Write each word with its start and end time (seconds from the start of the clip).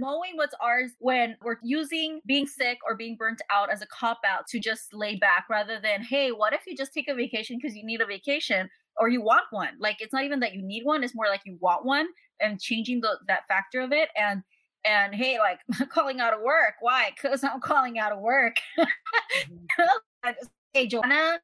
knowing 0.00 0.32
what's 0.34 0.54
ours 0.60 0.92
when 0.98 1.36
we're 1.42 1.56
using 1.62 2.20
being 2.26 2.46
sick 2.46 2.78
or 2.86 2.96
being 2.96 3.16
burnt 3.16 3.40
out 3.50 3.70
as 3.70 3.82
a 3.82 3.86
cop 3.86 4.20
out 4.26 4.46
to 4.48 4.58
just 4.58 4.92
lay 4.94 5.16
back 5.16 5.46
rather 5.50 5.78
than, 5.80 6.02
hey, 6.02 6.32
what 6.32 6.52
if 6.52 6.62
you 6.66 6.76
just 6.76 6.92
take 6.92 7.08
a 7.08 7.14
vacation 7.14 7.58
because 7.60 7.76
you 7.76 7.84
need 7.84 8.00
a 8.00 8.06
vacation 8.06 8.68
or 8.98 9.08
you 9.08 9.22
want 9.22 9.44
one? 9.50 9.74
Like 9.78 10.00
it's 10.00 10.12
not 10.12 10.24
even 10.24 10.40
that 10.40 10.54
you 10.54 10.62
need 10.62 10.84
one, 10.84 11.04
it's 11.04 11.14
more 11.14 11.26
like 11.26 11.42
you 11.44 11.58
want 11.60 11.84
one 11.84 12.08
and 12.40 12.60
changing 12.60 13.00
the 13.00 13.18
that 13.28 13.46
factor 13.46 13.80
of 13.80 13.92
it. 13.92 14.08
And 14.16 14.42
and 14.84 15.14
hey, 15.14 15.38
like 15.38 15.60
calling 15.90 16.20
out 16.20 16.34
of 16.34 16.40
work. 16.40 16.74
Why? 16.80 17.10
Because 17.14 17.44
I'm 17.44 17.60
calling 17.60 17.98
out 17.98 18.12
of 18.12 18.20
work. 18.20 18.56
mm-hmm. 18.78 20.30
hey, 20.72 20.86
Joanna, 20.86 21.40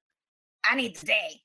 I 0.68 0.76
need 0.76 0.96
today. 0.96 1.42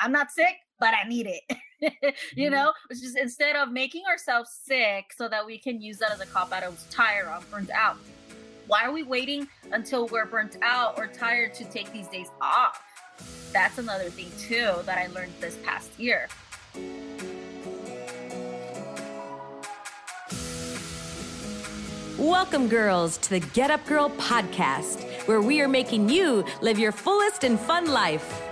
I'm 0.00 0.12
not 0.12 0.30
sick, 0.30 0.56
but 0.78 0.94
I 0.94 1.08
need 1.08 1.26
it. 1.26 1.42
you 1.82 1.88
mm-hmm. 1.90 2.52
know, 2.52 2.72
it's 2.90 3.00
just 3.00 3.18
instead 3.18 3.56
of 3.56 3.72
making 3.72 4.04
ourselves 4.06 4.50
sick 4.64 5.12
so 5.16 5.28
that 5.28 5.44
we 5.44 5.58
can 5.58 5.80
use 5.80 5.98
that 5.98 6.12
as 6.12 6.20
a 6.20 6.26
cop 6.26 6.52
out 6.52 6.62
of 6.62 6.80
tired, 6.90 7.26
I'm 7.26 7.42
burnt 7.50 7.70
out. 7.70 7.96
Why 8.68 8.84
are 8.84 8.92
we 8.92 9.02
waiting 9.02 9.48
until 9.72 10.06
we're 10.06 10.26
burnt 10.26 10.56
out 10.62 10.96
or 10.96 11.08
tired 11.08 11.54
to 11.54 11.64
take 11.64 11.92
these 11.92 12.06
days 12.06 12.28
off? 12.40 12.80
That's 13.52 13.78
another 13.78 14.10
thing 14.10 14.30
too 14.38 14.74
that 14.84 14.96
I 14.96 15.08
learned 15.08 15.32
this 15.40 15.58
past 15.64 15.98
year. 15.98 16.28
Welcome, 22.16 22.68
girls, 22.68 23.18
to 23.18 23.30
the 23.30 23.40
Get 23.40 23.72
Up 23.72 23.84
Girl 23.86 24.08
podcast, 24.10 25.02
where 25.26 25.42
we 25.42 25.60
are 25.60 25.68
making 25.68 26.08
you 26.08 26.44
live 26.60 26.78
your 26.78 26.92
fullest 26.92 27.42
and 27.42 27.58
fun 27.58 27.86
life. 27.86 28.51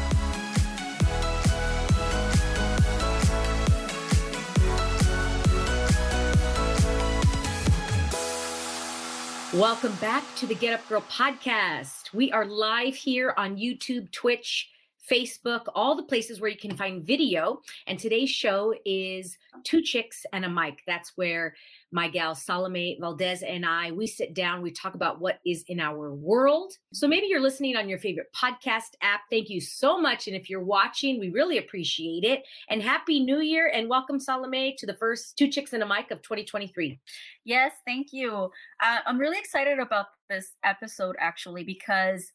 Welcome 9.55 9.93
back 9.95 10.23
to 10.37 10.47
the 10.47 10.55
Get 10.55 10.73
Up 10.73 10.87
Girl 10.87 11.03
podcast. 11.11 12.13
We 12.13 12.31
are 12.31 12.45
live 12.45 12.95
here 12.95 13.33
on 13.35 13.57
YouTube, 13.57 14.09
Twitch, 14.13 14.69
Facebook, 15.11 15.63
all 15.75 15.93
the 15.93 16.03
places 16.03 16.39
where 16.39 16.49
you 16.49 16.57
can 16.57 16.77
find 16.77 17.03
video. 17.03 17.59
And 17.85 17.99
today's 17.99 18.29
show 18.29 18.73
is 18.85 19.37
Two 19.65 19.81
Chicks 19.81 20.25
and 20.31 20.45
a 20.45 20.49
Mic. 20.49 20.83
That's 20.87 21.17
where 21.17 21.53
my 21.91 22.07
gal 22.07 22.33
Salome 22.33 22.97
Valdez 23.01 23.43
and 23.43 23.65
I, 23.65 23.91
we 23.91 24.07
sit 24.07 24.33
down, 24.33 24.61
we 24.61 24.71
talk 24.71 24.95
about 24.95 25.19
what 25.19 25.39
is 25.45 25.63
in 25.67 25.79
our 25.81 26.13
world. 26.13 26.73
So 26.93 27.05
maybe 27.05 27.27
you're 27.27 27.41
listening 27.41 27.75
on 27.75 27.89
your 27.89 27.99
favorite 27.99 28.27
podcast 28.33 28.95
app. 29.01 29.21
Thank 29.29 29.49
you 29.49 29.59
so 29.59 29.99
much. 29.99 30.27
And 30.27 30.35
if 30.35 30.49
you're 30.49 30.63
watching, 30.63 31.19
we 31.19 31.29
really 31.29 31.57
appreciate 31.57 32.23
it. 32.23 32.43
And 32.69 32.81
happy 32.81 33.19
new 33.19 33.41
year 33.41 33.69
and 33.73 33.89
welcome 33.89 34.19
Salome 34.21 34.75
to 34.79 34.85
the 34.85 34.93
first 34.93 35.37
Two 35.37 35.49
Chicks 35.49 35.73
and 35.73 35.83
a 35.83 35.85
Mic 35.85 36.11
of 36.11 36.21
2023. 36.21 36.97
Yes, 37.43 37.73
thank 37.85 38.13
you. 38.13 38.49
Uh, 38.81 38.99
I'm 39.05 39.17
really 39.17 39.37
excited 39.37 39.79
about 39.79 40.05
this 40.29 40.53
episode 40.63 41.17
actually 41.19 41.65
because 41.65 42.31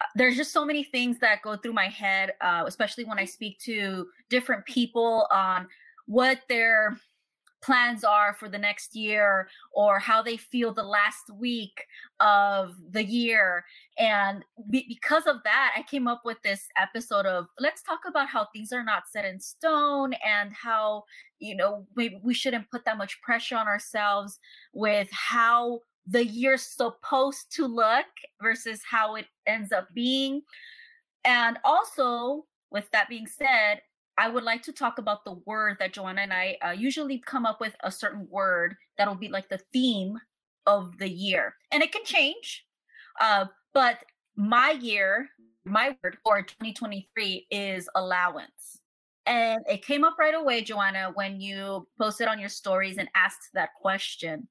uh, 0.00 0.06
there's 0.16 0.36
just 0.36 0.52
so 0.52 0.64
many 0.64 0.82
things 0.82 1.20
that 1.20 1.42
go 1.42 1.56
through 1.56 1.74
my 1.74 1.86
head, 1.86 2.32
uh, 2.40 2.64
especially 2.66 3.04
when 3.04 3.20
I 3.20 3.24
speak 3.24 3.60
to 3.60 4.08
different 4.30 4.64
people 4.64 5.28
on 5.30 5.68
what 6.06 6.40
their 6.48 6.98
plans 7.62 8.04
are 8.04 8.34
for 8.34 8.48
the 8.48 8.58
next 8.58 8.94
year 8.94 9.48
or 9.72 9.98
how 9.98 10.22
they 10.22 10.36
feel 10.36 10.72
the 10.72 10.82
last 10.82 11.30
week 11.34 11.84
of 12.20 12.74
the 12.90 13.04
year. 13.04 13.64
And 13.98 14.44
be- 14.70 14.86
because 14.88 15.26
of 15.26 15.36
that, 15.44 15.72
I 15.76 15.82
came 15.82 16.08
up 16.08 16.22
with 16.24 16.38
this 16.42 16.66
episode 16.76 17.26
of 17.26 17.46
let's 17.58 17.82
talk 17.82 18.00
about 18.06 18.28
how 18.28 18.46
things 18.52 18.72
are 18.72 18.84
not 18.84 19.08
set 19.10 19.24
in 19.24 19.40
stone 19.40 20.14
and 20.24 20.52
how, 20.52 21.04
you 21.38 21.54
know, 21.54 21.86
maybe 21.96 22.18
we 22.22 22.34
shouldn't 22.34 22.70
put 22.70 22.84
that 22.84 22.98
much 22.98 23.20
pressure 23.22 23.56
on 23.56 23.66
ourselves 23.66 24.38
with 24.72 25.08
how 25.12 25.80
the 26.06 26.24
year's 26.24 26.62
supposed 26.62 27.54
to 27.56 27.66
look 27.66 28.06
versus 28.42 28.80
how 28.88 29.16
it 29.16 29.26
ends 29.46 29.70
up 29.72 29.88
being. 29.94 30.42
And 31.24 31.58
also, 31.64 32.46
with 32.70 32.90
that 32.92 33.08
being 33.08 33.26
said, 33.26 33.80
I 34.20 34.28
would 34.28 34.44
like 34.44 34.62
to 34.64 34.72
talk 34.72 34.98
about 34.98 35.24
the 35.24 35.40
word 35.46 35.78
that 35.78 35.94
Joanna 35.94 36.20
and 36.20 36.32
I 36.32 36.58
uh, 36.62 36.72
usually 36.72 37.18
come 37.18 37.46
up 37.46 37.58
with 37.58 37.74
a 37.82 37.90
certain 37.90 38.28
word 38.28 38.76
that'll 38.98 39.14
be 39.14 39.28
like 39.28 39.48
the 39.48 39.62
theme 39.72 40.18
of 40.66 40.98
the 40.98 41.08
year. 41.08 41.54
And 41.72 41.82
it 41.82 41.90
can 41.90 42.04
change. 42.04 42.66
Uh, 43.18 43.46
but 43.72 44.04
my 44.36 44.72
year, 44.72 45.30
my 45.64 45.96
word 46.04 46.18
for 46.22 46.42
2023 46.42 47.46
is 47.50 47.88
allowance. 47.94 48.80
And 49.24 49.62
it 49.66 49.86
came 49.86 50.04
up 50.04 50.18
right 50.18 50.34
away, 50.34 50.60
Joanna, 50.60 51.12
when 51.14 51.40
you 51.40 51.88
posted 51.98 52.28
on 52.28 52.38
your 52.38 52.50
stories 52.50 52.98
and 52.98 53.08
asked 53.14 53.48
that 53.54 53.70
question. 53.80 54.46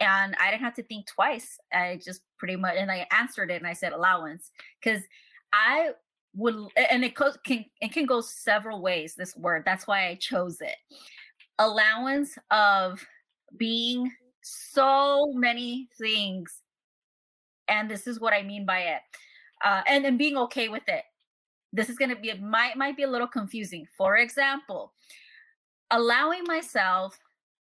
And 0.00 0.36
I 0.38 0.50
didn't 0.50 0.64
have 0.64 0.74
to 0.74 0.82
think 0.82 1.06
twice. 1.06 1.58
I 1.72 1.98
just 2.04 2.20
pretty 2.36 2.56
much, 2.56 2.74
and 2.76 2.90
I 2.90 3.06
answered 3.10 3.50
it 3.50 3.56
and 3.56 3.66
I 3.66 3.72
said 3.72 3.94
allowance 3.94 4.50
because 4.82 5.02
I 5.50 5.92
would 6.38 6.54
and 6.76 7.04
it 7.04 7.16
can 7.16 7.64
it 7.80 7.92
can 7.92 8.06
go 8.06 8.20
several 8.20 8.80
ways 8.80 9.14
this 9.14 9.36
word 9.36 9.62
that's 9.66 9.86
why 9.86 10.08
i 10.08 10.14
chose 10.14 10.60
it. 10.60 10.76
Allowance 11.58 12.38
of 12.52 13.04
being 13.56 14.10
so 14.42 15.32
many 15.34 15.88
things. 15.98 16.62
And 17.66 17.90
this 17.90 18.06
is 18.06 18.20
what 18.20 18.32
i 18.32 18.42
mean 18.42 18.64
by 18.64 18.80
it. 18.80 19.00
Uh, 19.64 19.82
and 19.88 20.04
then 20.04 20.16
being 20.16 20.36
okay 20.36 20.68
with 20.68 20.88
it. 20.88 21.02
This 21.72 21.88
is 21.88 21.98
going 21.98 22.10
to 22.10 22.16
be 22.16 22.30
it 22.30 22.40
might 22.40 22.76
might 22.76 22.96
be 22.96 23.02
a 23.02 23.10
little 23.10 23.26
confusing. 23.26 23.86
For 23.96 24.18
example 24.18 24.92
allowing 25.90 26.44
myself 26.44 27.18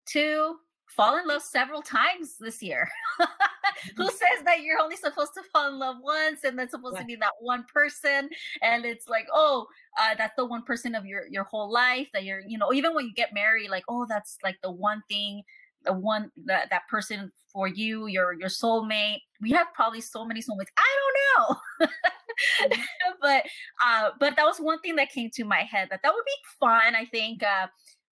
to 0.07 0.57
fall 0.97 1.19
in 1.19 1.27
love 1.27 1.43
several 1.43 1.83
times 1.83 2.37
this 2.39 2.63
year. 2.63 2.89
Who 3.97 4.07
says 4.07 4.45
that 4.45 4.63
you're 4.63 4.81
only 4.81 4.97
supposed 4.97 5.35
to 5.35 5.43
fall 5.53 5.69
in 5.69 5.79
love 5.79 5.97
once 6.03 6.45
and 6.45 6.59
then 6.59 6.69
supposed 6.69 6.97
to 6.97 7.05
be 7.05 7.17
that 7.17 7.33
one 7.41 7.65
person? 7.73 8.31
And 8.63 8.85
it's 8.85 9.09
like, 9.09 9.27
oh, 9.33 9.67
uh, 9.99 10.15
that's 10.17 10.35
the 10.37 10.45
one 10.45 10.63
person 10.63 10.95
of 10.95 11.05
your 11.05 11.27
your 11.29 11.45
whole 11.45 11.71
life 11.71 12.09
that 12.13 12.25
you're, 12.25 12.41
you 12.47 12.59
know, 12.59 12.73
even 12.73 12.95
when 12.95 13.07
you 13.07 13.13
get 13.13 13.35
married, 13.35 13.71
like, 13.71 13.85
oh, 13.89 14.07
that's 14.09 14.39
like 14.43 14.57
the 14.63 14.71
one 14.71 15.03
thing, 15.09 15.43
the 15.85 15.93
one 15.93 16.31
that 16.47 16.71
that 16.71 16.89
person 16.89 17.31
for 17.53 17.69
you, 17.69 18.07
your 18.07 18.33
your 18.33 18.49
soulmate. 18.49 19.21
We 19.41 19.53
have 19.53 19.67
probably 19.75 20.01
so 20.01 20.25
many 20.25 20.41
soulmates. 20.41 20.73
I 20.77 20.97
don't 21.01 21.49
know. 21.49 21.89
Mm-hmm. 21.89 22.81
but 23.21 23.45
uh 23.85 24.11
but 24.19 24.37
that 24.37 24.45
was 24.45 24.59
one 24.59 24.81
thing 24.81 24.97
that 24.97 25.11
came 25.11 25.31
to 25.35 25.45
my 25.45 25.61
head 25.61 25.89
that 25.91 26.03
that 26.03 26.13
would 26.13 26.25
be 26.25 26.33
fun 26.59 26.95
i 26.95 27.05
think 27.05 27.43
uh 27.43 27.67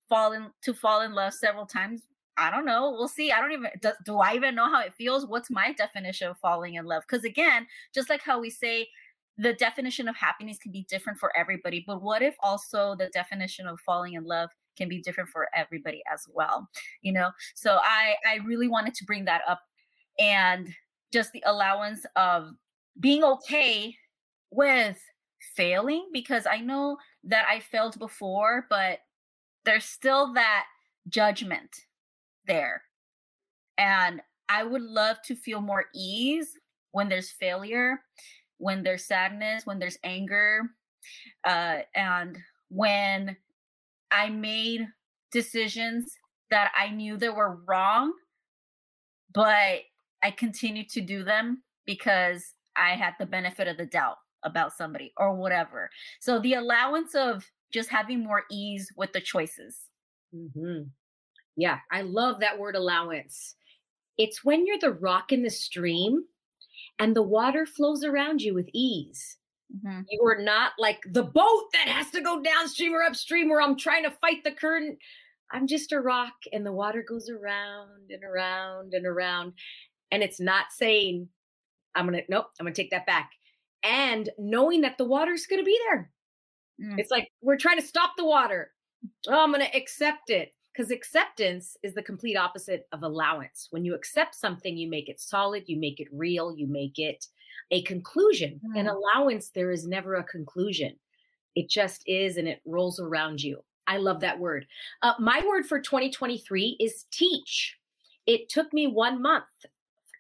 fall 0.09 0.33
in 0.33 0.47
to 0.63 0.75
fall 0.75 1.01
in 1.03 1.13
love 1.13 1.33
several 1.33 1.67
times 1.67 2.03
I 2.37 2.51
don't 2.51 2.65
know. 2.65 2.91
We'll 2.91 3.09
see. 3.09 3.31
I 3.31 3.41
don't 3.41 3.53
even 3.53 3.71
do, 3.81 3.93
do 4.05 4.19
I 4.19 4.35
even 4.35 4.55
know 4.55 4.71
how 4.71 4.81
it 4.81 4.95
feels? 4.95 5.27
What's 5.27 5.51
my 5.51 5.73
definition 5.73 6.29
of 6.29 6.39
falling 6.39 6.75
in 6.75 6.87
love? 6.87 7.03
Because 7.07 7.25
again, 7.25 7.67
just 7.95 8.09
like 8.09 8.23
how 8.23 8.41
we 8.41 8.51
say 8.51 8.89
the 9.39 9.53
definition 9.55 10.09
of 10.09 10.17
happiness 10.17 10.59
can 10.59 10.73
be 10.73 10.87
different 10.89 11.19
for 11.19 11.37
everybody, 11.37 11.85
but 11.87 12.03
what 12.03 12.23
if 12.23 12.35
also 12.41 12.95
the 12.97 13.09
definition 13.09 13.67
of 13.67 13.81
falling 13.81 14.15
in 14.15 14.25
love 14.25 14.51
can 14.77 14.89
be 14.89 15.01
different 15.01 15.29
for 15.31 15.49
everybody 15.55 16.03
as 16.13 16.27
well? 16.33 16.69
You 17.03 17.13
know? 17.13 17.31
So 17.55 17.79
I 17.83 18.15
I 18.27 18.37
really 18.47 18.69
wanted 18.69 18.95
to 18.95 19.05
bring 19.05 19.25
that 19.27 19.43
up 19.47 19.61
and 20.19 20.69
just 21.13 21.33
the 21.33 21.43
allowance 21.47 22.07
of 22.17 22.53
being 23.01 23.23
okay 23.25 23.95
with 24.51 24.99
failing 25.55 26.09
because 26.13 26.47
I 26.47 26.59
know 26.59 26.97
that 27.25 27.47
I 27.49 27.61
failed 27.61 27.99
before, 27.99 28.67
but 28.71 29.01
there's 29.65 29.85
still 29.85 30.33
that 30.35 30.65
judgment 31.09 31.71
there. 32.47 32.83
And 33.79 34.21
I 34.49 34.65
would 34.65 34.83
love 34.83 35.17
to 35.27 35.35
feel 35.35 35.61
more 35.61 35.87
ease 35.95 36.51
when 36.93 37.09
there's 37.09 37.31
failure, 37.31 38.01
when 38.59 38.83
there's 38.83 39.07
sadness, 39.07 39.67
when 39.67 39.79
there's 39.79 39.99
anger, 40.05 40.63
uh, 41.45 41.79
and 41.95 42.39
when 42.69 43.37
I 44.11 44.29
made 44.29 44.87
decisions 45.31 46.13
that 46.51 46.71
I 46.79 46.91
knew 46.91 47.17
that 47.17 47.35
were 47.35 47.61
wrong, 47.67 48.13
but 49.33 49.81
I 50.23 50.31
continued 50.37 50.91
to 50.91 51.01
do 51.01 51.25
them 51.25 51.63
because 51.87 52.55
I 52.77 52.91
had 52.91 53.15
the 53.19 53.27
benefit 53.27 53.69
of 53.69 53.79
the 53.79 53.87
doubt 53.87 54.17
about 54.45 54.77
somebody 54.77 55.13
or 55.17 55.35
whatever. 55.35 55.89
So 56.21 56.39
the 56.39 56.55
allowance 56.55 57.15
of 57.15 57.45
just 57.73 57.89
having 57.89 58.23
more 58.23 58.43
ease 58.51 58.93
with 58.97 59.13
the 59.13 59.21
choices. 59.21 59.79
Mm-hmm. 60.35 60.83
Yeah, 61.57 61.79
I 61.91 62.03
love 62.03 62.41
that 62.41 62.59
word 62.59 62.77
allowance. 62.77 63.55
It's 64.19 64.45
when 64.45 64.67
you're 64.67 64.79
the 64.79 64.93
rock 64.93 65.33
in 65.33 65.43
the 65.43 65.51
stream 65.51 66.25
and 66.99 67.15
the 67.15 67.23
water 67.23 67.67
flows 67.67 68.05
around 68.05 68.43
you 68.43 68.55
with 68.55 68.69
ease. 68.73 69.37
Mm-hmm. 69.75 70.03
You 70.11 70.23
are 70.27 70.43
not 70.43 70.73
like 70.79 71.01
the 71.13 71.23
boat 71.23 71.65
that 71.73 71.89
has 71.89 72.11
to 72.11 72.21
go 72.21 72.43
downstream 72.43 72.93
or 72.93 73.03
upstream 73.03 73.49
where 73.49 73.63
I'm 73.63 73.77
trying 73.77 74.05
to 74.05 74.11
fight 74.11 74.45
the 74.45 74.53
current. 74.53 74.99
I'm 75.51 75.67
just 75.67 75.93
a 75.93 76.01
rock 76.01 76.35
and 76.53 76.65
the 76.65 76.73
water 76.73 77.05
goes 77.07 77.29
around 77.29 78.11
and 78.11 78.25
around 78.25 78.95
and 78.95 79.07
around. 79.07 79.53
And 80.11 80.23
it's 80.23 80.41
not 80.41 80.67
saying, 80.71 81.29
I'm 81.95 82.07
going 82.07 82.19
to, 82.19 82.25
nope, 82.29 82.47
I'm 82.59 82.65
going 82.65 82.75
to 82.75 82.83
take 82.83 82.91
that 82.91 83.07
back. 83.07 83.31
And 83.83 84.31
knowing 84.39 84.83
that 84.83 84.99
the 84.99 85.05
water's 85.05 85.47
going 85.47 85.61
to 85.61 85.67
be 85.67 85.79
there. 85.89 86.11
Mm. 86.83 86.99
It's 86.99 87.11
like 87.11 87.29
we're 87.41 87.57
trying 87.57 87.81
to 87.81 87.87
stop 87.87 88.13
the 88.17 88.25
water. 88.25 88.71
Oh, 89.27 89.43
I'm 89.43 89.53
going 89.53 89.65
to 89.65 89.77
accept 89.77 90.31
it 90.31 90.53
because 90.73 90.91
acceptance 90.91 91.77
is 91.83 91.95
the 91.95 92.03
complete 92.03 92.37
opposite 92.37 92.87
of 92.93 93.03
allowance. 93.03 93.69
When 93.71 93.85
you 93.85 93.95
accept 93.95 94.35
something, 94.35 94.77
you 94.77 94.89
make 94.89 95.09
it 95.09 95.21
solid, 95.21 95.65
you 95.67 95.79
make 95.79 96.01
it 96.01 96.09
real, 96.13 96.57
you 96.57 96.67
make 96.67 96.99
it 96.99 97.27
a 97.71 97.83
conclusion. 97.83 98.61
Mm. 98.67 98.81
An 98.81 98.89
allowance, 98.89 99.51
there 99.51 99.71
is 99.71 99.87
never 99.87 100.15
a 100.15 100.25
conclusion. 100.25 100.97
It 101.55 101.69
just 101.69 102.03
is 102.07 102.39
and 102.39 102.49
it 102.49 102.63
rolls 102.65 102.99
around 102.99 103.43
you. 103.43 103.63
I 103.87 103.99
love 103.99 104.21
that 104.21 104.39
word. 104.39 104.67
Uh, 105.03 105.15
my 105.19 105.43
word 105.47 105.67
for 105.67 105.81
2023 105.81 106.77
is 106.81 107.05
teach. 107.11 107.77
It 108.27 108.49
took 108.49 108.73
me 108.73 108.87
one 108.87 109.21
month 109.21 109.45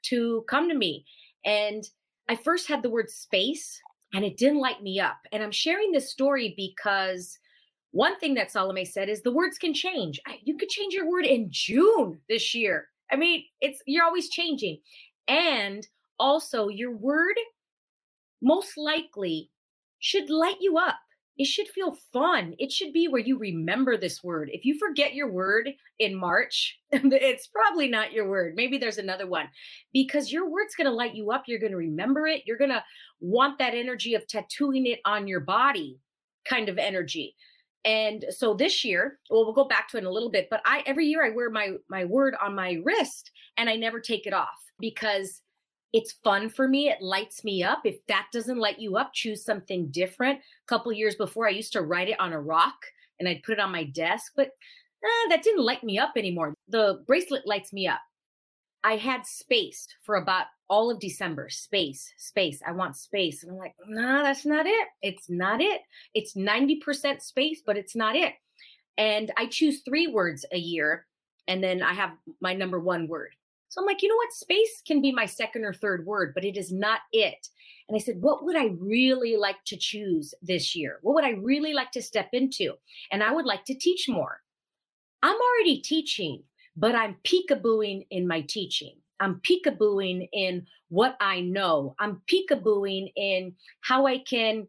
to 0.04 0.44
come 0.48 0.68
to 0.68 0.74
me. 0.74 1.06
And 1.44 1.88
I 2.28 2.36
first 2.36 2.68
had 2.68 2.82
the 2.82 2.90
word 2.90 3.08
space 3.08 3.80
and 4.12 4.24
it 4.24 4.36
didn't 4.36 4.60
light 4.60 4.82
me 4.82 5.00
up. 5.00 5.18
And 5.32 5.42
I'm 5.42 5.52
sharing 5.52 5.92
this 5.92 6.10
story 6.10 6.54
because 6.56 7.38
one 7.92 8.18
thing 8.18 8.34
that 8.34 8.50
Salome 8.50 8.84
said 8.84 9.08
is 9.08 9.22
the 9.22 9.32
words 9.32 9.58
can 9.58 9.72
change. 9.72 10.20
You 10.42 10.56
could 10.56 10.70
change 10.70 10.94
your 10.94 11.08
word 11.08 11.26
in 11.26 11.48
June 11.50 12.18
this 12.28 12.54
year. 12.54 12.88
I 13.10 13.16
mean, 13.16 13.44
it's 13.60 13.80
you're 13.86 14.04
always 14.04 14.30
changing. 14.30 14.80
And 15.28 15.86
also 16.18 16.68
your 16.68 16.96
word 16.96 17.36
most 18.40 18.76
likely 18.76 19.50
should 20.00 20.30
light 20.30 20.56
you 20.60 20.78
up. 20.78 20.98
It 21.38 21.46
should 21.46 21.68
feel 21.68 21.96
fun. 22.12 22.54
It 22.58 22.70
should 22.70 22.92
be 22.92 23.08
where 23.08 23.20
you 23.20 23.38
remember 23.38 23.96
this 23.96 24.22
word. 24.22 24.50
If 24.52 24.64
you 24.64 24.78
forget 24.78 25.14
your 25.14 25.30
word 25.30 25.70
in 25.98 26.14
March, 26.14 26.78
it's 26.92 27.46
probably 27.46 27.88
not 27.88 28.12
your 28.12 28.28
word. 28.28 28.54
Maybe 28.54 28.76
there's 28.76 28.98
another 28.98 29.26
one 29.26 29.48
because 29.92 30.30
your 30.30 30.48
word's 30.48 30.74
going 30.74 30.86
to 30.86 30.92
light 30.92 31.14
you 31.14 31.30
up. 31.30 31.44
You're 31.46 31.58
going 31.58 31.72
to 31.72 31.78
remember 31.78 32.26
it. 32.26 32.42
You're 32.46 32.58
going 32.58 32.70
to 32.70 32.84
want 33.20 33.58
that 33.58 33.74
energy 33.74 34.14
of 34.14 34.26
tattooing 34.26 34.86
it 34.86 35.00
on 35.04 35.26
your 35.26 35.40
body 35.40 35.98
kind 36.44 36.68
of 36.68 36.78
energy. 36.78 37.34
And 37.84 38.24
so 38.30 38.54
this 38.54 38.84
year, 38.84 39.18
well, 39.28 39.44
we'll 39.44 39.54
go 39.54 39.64
back 39.64 39.88
to 39.88 39.96
it 39.96 40.00
in 40.00 40.06
a 40.06 40.10
little 40.10 40.30
bit, 40.30 40.48
but 40.50 40.62
I 40.64 40.82
every 40.86 41.06
year 41.06 41.24
I 41.24 41.30
wear 41.30 41.50
my 41.50 41.72
my 41.88 42.04
word 42.04 42.36
on 42.40 42.54
my 42.54 42.80
wrist 42.84 43.30
and 43.56 43.68
I 43.68 43.76
never 43.76 44.00
take 44.00 44.26
it 44.26 44.32
off 44.32 44.62
because 44.78 45.42
it's 45.92 46.12
fun 46.24 46.48
for 46.48 46.68
me. 46.68 46.88
It 46.88 47.02
lights 47.02 47.44
me 47.44 47.62
up. 47.62 47.80
If 47.84 48.04
that 48.06 48.28
doesn't 48.32 48.58
light 48.58 48.78
you 48.78 48.96
up, 48.96 49.12
choose 49.12 49.44
something 49.44 49.88
different. 49.88 50.38
A 50.38 50.66
couple 50.66 50.92
years 50.92 51.16
before, 51.16 51.46
I 51.46 51.50
used 51.50 51.72
to 51.74 51.82
write 51.82 52.08
it 52.08 52.20
on 52.20 52.32
a 52.32 52.40
rock 52.40 52.76
and 53.20 53.28
I'd 53.28 53.42
put 53.42 53.52
it 53.52 53.60
on 53.60 53.72
my 53.72 53.84
desk, 53.84 54.32
but 54.34 54.48
eh, 55.04 55.28
that 55.28 55.42
didn't 55.42 55.64
light 55.64 55.84
me 55.84 55.98
up 55.98 56.12
anymore. 56.16 56.54
The 56.68 57.02
bracelet 57.06 57.46
lights 57.46 57.72
me 57.72 57.86
up. 57.86 58.00
I 58.84 58.96
had 58.96 59.26
space 59.26 59.86
for 60.02 60.16
about 60.16 60.46
all 60.68 60.90
of 60.90 60.98
December. 60.98 61.48
Space, 61.48 62.12
space. 62.16 62.60
I 62.66 62.72
want 62.72 62.96
space. 62.96 63.42
And 63.42 63.52
I'm 63.52 63.58
like, 63.58 63.74
no, 63.86 64.22
that's 64.22 64.44
not 64.44 64.66
it. 64.66 64.88
It's 65.02 65.28
not 65.28 65.60
it. 65.60 65.82
It's 66.14 66.34
90% 66.34 67.22
space, 67.22 67.62
but 67.64 67.76
it's 67.76 67.94
not 67.94 68.16
it. 68.16 68.34
And 68.98 69.30
I 69.36 69.46
choose 69.46 69.80
three 69.80 70.06
words 70.06 70.44
a 70.52 70.58
year. 70.58 71.06
And 71.48 71.62
then 71.62 71.82
I 71.82 71.92
have 71.92 72.12
my 72.40 72.54
number 72.54 72.80
one 72.80 73.08
word. 73.08 73.34
So 73.68 73.80
I'm 73.80 73.86
like, 73.86 74.02
you 74.02 74.08
know 74.08 74.16
what? 74.16 74.32
Space 74.32 74.82
can 74.86 75.00
be 75.00 75.12
my 75.12 75.24
second 75.24 75.64
or 75.64 75.72
third 75.72 76.04
word, 76.04 76.34
but 76.34 76.44
it 76.44 76.58
is 76.58 76.70
not 76.70 77.00
it. 77.12 77.48
And 77.88 77.96
I 77.96 78.00
said, 78.00 78.20
what 78.20 78.44
would 78.44 78.56
I 78.56 78.74
really 78.78 79.36
like 79.36 79.64
to 79.66 79.78
choose 79.78 80.34
this 80.42 80.76
year? 80.76 80.98
What 81.02 81.14
would 81.14 81.24
I 81.24 81.30
really 81.30 81.72
like 81.72 81.90
to 81.92 82.02
step 82.02 82.28
into? 82.32 82.74
And 83.10 83.22
I 83.22 83.32
would 83.32 83.46
like 83.46 83.64
to 83.64 83.74
teach 83.74 84.08
more. 84.08 84.40
I'm 85.22 85.36
already 85.36 85.80
teaching, 85.80 86.42
but 86.76 86.94
I'm 86.94 87.16
peekabooing 87.24 88.06
in 88.10 88.26
my 88.26 88.42
teaching. 88.42 88.96
I'm 89.20 89.40
peekabooing 89.40 90.28
in 90.32 90.66
what 90.88 91.16
I 91.20 91.40
know. 91.40 91.94
I'm 91.98 92.20
peekabooing 92.30 93.12
in 93.16 93.54
how 93.80 94.06
I 94.06 94.18
can 94.18 94.66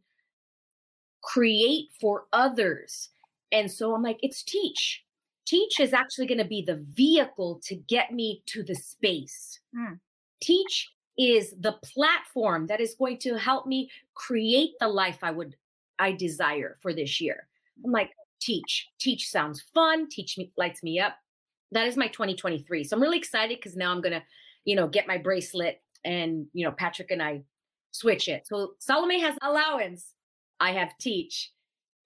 create 1.21 1.89
for 1.99 2.25
others. 2.33 3.09
And 3.51 3.71
so 3.71 3.95
I'm 3.95 4.03
like, 4.03 4.19
it's 4.21 4.43
teach. 4.43 5.03
Teach 5.45 5.79
is 5.79 5.93
actually 5.93 6.27
going 6.27 6.37
to 6.37 6.45
be 6.45 6.61
the 6.61 6.83
vehicle 6.93 7.61
to 7.65 7.75
get 7.75 8.11
me 8.11 8.43
to 8.47 8.63
the 8.63 8.75
space. 8.75 9.59
Mm. 9.75 9.99
Teach 10.41 10.91
is 11.17 11.53
the 11.59 11.73
platform 11.83 12.67
that 12.67 12.81
is 12.81 12.95
going 12.95 13.17
to 13.19 13.37
help 13.37 13.67
me 13.67 13.89
create 14.15 14.71
the 14.79 14.87
life 14.87 15.19
I 15.21 15.31
would 15.31 15.55
I 15.99 16.11
desire 16.11 16.77
for 16.81 16.93
this 16.93 17.21
year. 17.21 17.47
I'm 17.83 17.91
like, 17.91 18.11
teach. 18.41 18.89
Teach 18.99 19.29
sounds 19.29 19.63
fun. 19.73 20.09
Teach 20.09 20.37
me 20.37 20.51
lights 20.57 20.83
me 20.83 20.99
up. 20.99 21.15
That 21.73 21.87
is 21.87 21.97
my 21.97 22.07
2023. 22.07 22.83
So 22.83 22.95
I'm 22.95 23.01
really 23.01 23.17
excited 23.17 23.57
because 23.57 23.75
now 23.75 23.91
I'm 23.91 24.01
gonna, 24.01 24.23
you 24.65 24.75
know, 24.75 24.87
get 24.87 25.07
my 25.07 25.17
bracelet 25.17 25.81
and 26.05 26.47
you 26.53 26.65
know, 26.65 26.71
Patrick 26.71 27.11
and 27.11 27.21
I 27.21 27.43
switch 27.91 28.27
it. 28.27 28.47
So 28.47 28.73
Salome 28.79 29.21
has 29.21 29.35
allowance. 29.41 30.13
I 30.59 30.71
have 30.71 30.97
teach. 30.99 31.51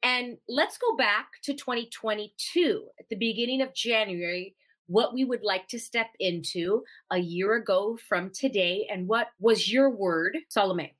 And 0.04 0.38
let's 0.48 0.78
go 0.78 0.96
back 0.96 1.28
to 1.44 1.54
2022 1.54 2.88
at 3.00 3.10
the 3.10 3.16
beginning 3.16 3.62
of 3.62 3.74
January, 3.74 4.56
what 4.88 5.14
we 5.14 5.25
would 5.25 5.44
like 5.44 5.68
to 5.70 5.80
step 5.80 6.08
into 6.20 6.84
a 7.12 7.18
year 7.18 7.56
ago 7.56 7.98
from 8.08 8.31
today. 8.31 8.88
And 8.92 9.08
what 9.08 9.30
was 9.40 9.72
your 9.72 9.90
word, 9.90 10.38
Salome? 10.50 10.96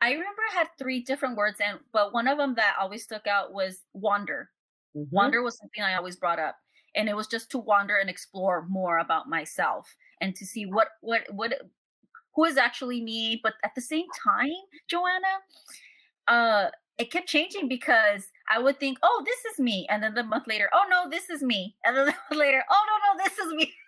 I 0.00 0.10
remember 0.10 0.42
I 0.50 0.58
had 0.58 0.68
three 0.78 1.02
different 1.02 1.36
words, 1.36 1.58
and 1.64 1.78
but 1.92 2.12
one 2.12 2.28
of 2.28 2.38
them 2.38 2.54
that 2.56 2.76
always 2.80 3.04
stuck 3.04 3.26
out 3.26 3.52
was 3.52 3.82
wander. 3.92 4.50
Mhm. 4.96 5.10
Wander 5.10 5.42
was 5.42 5.56
something 5.56 5.82
I 5.82 5.94
always 5.94 6.16
brought 6.16 6.38
up, 6.38 6.56
and 6.96 7.08
it 7.08 7.16
was 7.16 7.26
just 7.26 7.50
to 7.50 7.58
wander 7.58 7.96
and 7.96 8.10
explore 8.10 8.66
more 8.68 8.98
about 8.98 9.28
myself 9.28 9.94
and 10.20 10.34
to 10.34 10.46
see 10.46 10.66
what 10.66 10.88
what 11.02 11.22
what 11.30 11.54
who 12.34 12.44
is 12.44 12.56
actually 12.56 13.02
me. 13.02 13.40
But 13.42 13.54
at 13.64 13.74
the 13.74 13.80
same 13.80 14.06
time, 14.24 14.50
Joanna, 14.88 15.34
uh, 16.28 16.70
it 16.98 17.12
kept 17.12 17.28
changing 17.28 17.68
because 17.68 18.26
I 18.50 18.58
would 18.58 18.80
think, 18.80 18.98
oh, 19.02 19.24
this 19.24 19.52
is 19.52 19.60
me, 19.60 19.86
and 19.90 20.02
then 20.02 20.14
the 20.14 20.24
month 20.24 20.46
later, 20.46 20.68
oh 20.72 20.86
no, 20.90 21.08
this 21.08 21.30
is 21.30 21.42
me, 21.42 21.76
and 21.84 21.96
then 21.96 22.06
the 22.06 22.12
month 22.12 22.40
later, 22.40 22.64
oh 22.70 22.84
no, 22.88 23.12
no, 23.12 23.24
this 23.24 23.38
is 23.38 23.52
me. 23.54 23.72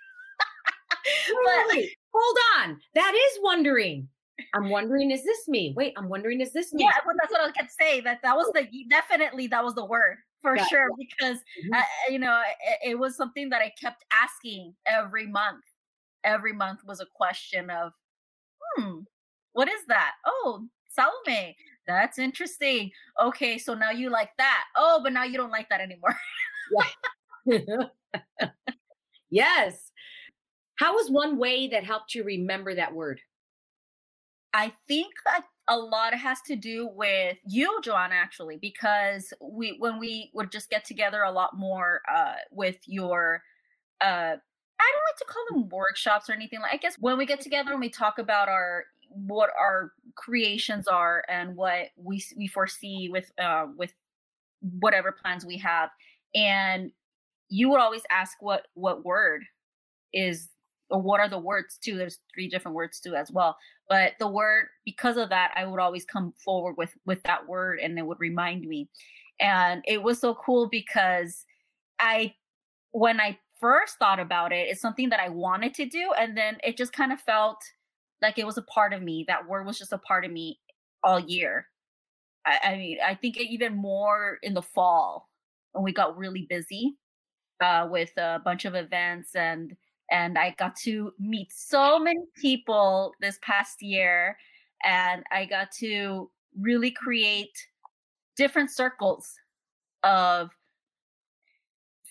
Wait, 1.47 1.65
wait, 1.71 1.91
hold 2.13 2.37
on. 2.59 2.79
That 2.95 3.15
is 3.15 3.39
wondering. 3.43 4.09
I'm 4.55 4.69
wondering, 4.69 5.11
is 5.11 5.25
this 5.25 5.49
me? 5.49 5.73
Wait, 5.77 5.95
I'm 5.97 6.09
wondering, 6.09 6.41
is 6.41 6.53
this 6.53 6.73
me? 6.73 6.85
yeah, 6.85 6.91
well, 7.07 7.17
that's 7.19 7.33
what 7.33 7.41
I 7.41 7.51
kept 7.53 7.73
saying. 7.73 8.05
That 8.05 8.21
that 8.23 8.37
was 8.37 8.51
the 8.53 8.69
definitely 8.91 9.47
that 9.47 9.65
was 9.65 9.75
the 9.75 9.85
word 9.85 10.19
for 10.41 10.57
Yeah, 10.57 10.65
sure 10.67 10.91
because 10.99 11.39
Mhm. 11.65 11.79
uh, 11.79 11.85
you 12.11 12.19
know 12.19 12.43
it, 12.65 12.91
it 12.91 12.99
was 12.99 13.17
something 13.17 13.49
that 13.51 13.63
I 13.63 13.71
kept 13.81 14.05
asking 14.13 14.75
every 14.87 15.27
month. 15.27 15.65
Every 16.25 16.53
month 16.53 16.81
was 16.85 17.01
a 17.01 17.07
question 17.15 17.71
of, 17.71 17.93
hmm, 18.77 19.01
what 19.53 19.69
is 19.69 19.85
that? 19.87 20.15
Oh, 20.27 20.69
Salome, 20.89 21.57
that's 21.87 22.19
interesting. 22.19 22.91
Okay, 23.21 23.59
so 23.59 23.75
now 23.75 23.91
you 23.91 24.11
like 24.11 24.31
that. 24.39 24.65
Oh, 24.77 25.01
but 25.03 25.13
now 25.13 25.25
you 25.25 25.37
don't 25.37 25.51
like 25.51 25.69
that 25.71 25.81
anymore. 25.81 26.17
yes. 29.31 29.91
How 30.77 30.95
was 30.95 31.11
one 31.11 31.39
way 31.39 31.69
that 31.69 31.85
helped 31.85 32.15
you 32.15 32.25
remember 32.25 32.75
that 32.75 32.95
word? 32.95 33.21
I 34.53 34.73
think 34.87 35.13
a, 35.27 35.43
a 35.69 35.77
lot 35.77 36.15
has 36.15 36.41
to 36.47 36.57
do 36.57 36.89
with 36.89 37.37
you, 37.47 37.81
Joanna, 37.83 38.15
actually, 38.15 38.57
because 38.57 39.33
we 39.41 39.77
when 39.79 39.99
we 39.99 40.31
would 40.35 40.51
just 40.51 40.71
get 40.71 40.85
together 40.85 41.23
a 41.23 41.31
lot 41.31 41.57
more 41.59 42.01
uh, 42.13 42.35
with 42.51 42.77
your 42.87 43.43
uh, 44.01 44.37
I 44.81 44.93
don't 44.93 45.05
like 45.11 45.19
to 45.19 45.25
call 45.27 45.45
them 45.51 45.69
workshops 45.71 46.31
or 46.31 46.33
anything. 46.33 46.61
Like 46.61 46.75
I 46.75 46.77
guess 46.77 46.97
when 46.99 47.19
we 47.19 47.27
get 47.27 47.41
together 47.41 47.73
and 47.73 47.81
we 47.81 47.91
talk 47.91 48.19
about 48.19 48.49
our 48.49 48.85
what 49.11 49.51
our 49.59 49.93
creations 50.15 50.87
are 50.89 51.25
and 51.29 51.57
what 51.57 51.89
we 51.97 52.23
we 52.37 52.47
foresee 52.47 53.09
with 53.11 53.31
uh, 53.43 53.67
with 53.77 53.93
whatever 54.81 55.13
plans 55.13 55.45
we 55.45 55.59
have, 55.59 55.91
and 56.35 56.91
you 57.49 57.69
would 57.71 57.81
always 57.81 58.03
ask 58.11 58.39
what 58.41 58.67
what 58.75 59.05
word 59.05 59.45
is 60.13 60.49
what 60.89 61.21
are 61.21 61.29
the 61.29 61.39
words 61.39 61.79
too. 61.83 61.97
There's 61.97 62.19
three 62.35 62.49
different 62.49 62.75
words 62.75 63.01
too 63.01 63.15
as 63.15 63.31
well 63.31 63.57
but 63.89 64.13
the 64.19 64.29
word 64.29 64.67
because 64.85 65.17
of 65.17 65.29
that 65.31 65.53
i 65.57 65.65
would 65.65 65.81
always 65.81 66.05
come 66.05 66.33
forward 66.45 66.75
with 66.77 66.95
with 67.07 67.23
that 67.23 67.49
word 67.49 67.79
and 67.81 67.99
it 67.99 68.07
would 68.07 68.21
remind 68.21 68.67
me 68.67 68.89
and 69.41 69.83
it 69.87 70.03
was 70.03 70.21
so 70.21 70.35
cool 70.35 70.69
because 70.69 71.45
i 72.01 72.33
when 72.93 73.21
i 73.21 73.37
first 73.61 73.97
thought 73.99 74.21
about 74.21 74.53
it 74.53 74.69
it's 74.69 74.81
something 74.81 75.09
that 75.09 75.21
i 75.21 75.29
wanted 75.29 75.75
to 75.75 75.87
do 75.87 76.13
and 76.19 76.37
then 76.37 76.57
it 76.63 76.77
just 76.77 76.93
kind 76.93 77.13
of 77.13 77.21
felt 77.21 77.59
like 78.23 78.39
it 78.39 78.47
was 78.47 78.59
a 78.59 78.63
part 78.63 78.93
of 78.93 79.03
me 79.03 79.25
that 79.27 79.49
word 79.49 79.67
was 79.67 79.79
just 79.79 79.93
a 79.93 79.99
part 79.99 80.25
of 80.25 80.31
me 80.31 80.59
all 81.03 81.19
year 81.19 81.67
i, 82.47 82.59
I 82.63 82.77
mean 82.77 82.99
i 83.05 83.15
think 83.15 83.37
even 83.39 83.75
more 83.75 84.39
in 84.43 84.55
the 84.55 84.63
fall 84.63 85.29
when 85.73 85.85
we 85.85 85.93
got 85.93 86.17
really 86.17 86.47
busy 86.49 86.97
uh, 87.61 87.89
with 87.91 88.17
a 88.17 88.41
bunch 88.45 88.65
of 88.65 88.77
events 88.77 89.35
and 89.35 89.77
and 90.11 90.39
I 90.39 90.55
got 90.59 90.77
to 90.77 91.13
meet 91.19 91.53
so 91.53 91.99
many 91.99 92.21
people 92.37 93.13
this 93.21 93.39
past 93.43 93.83
year 93.83 94.37
and 94.85 95.23
I 95.31 95.45
got 95.45 95.71
to 95.79 96.31
really 96.59 96.91
create 96.91 97.57
different 98.37 98.71
circles 98.71 99.35
of 100.03 100.51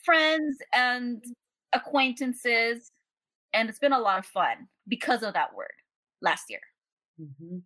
friends 0.03 0.57
and 0.73 1.23
acquaintances 1.73 2.91
and 3.53 3.69
it's 3.69 3.79
been 3.79 3.93
a 3.93 3.99
lot 3.99 4.19
of 4.19 4.25
fun 4.25 4.67
because 4.87 5.23
of 5.23 5.33
that 5.33 5.55
word 5.55 5.73
last 6.21 6.49
year. 6.49 6.61
Mm-hmm. 7.19 7.57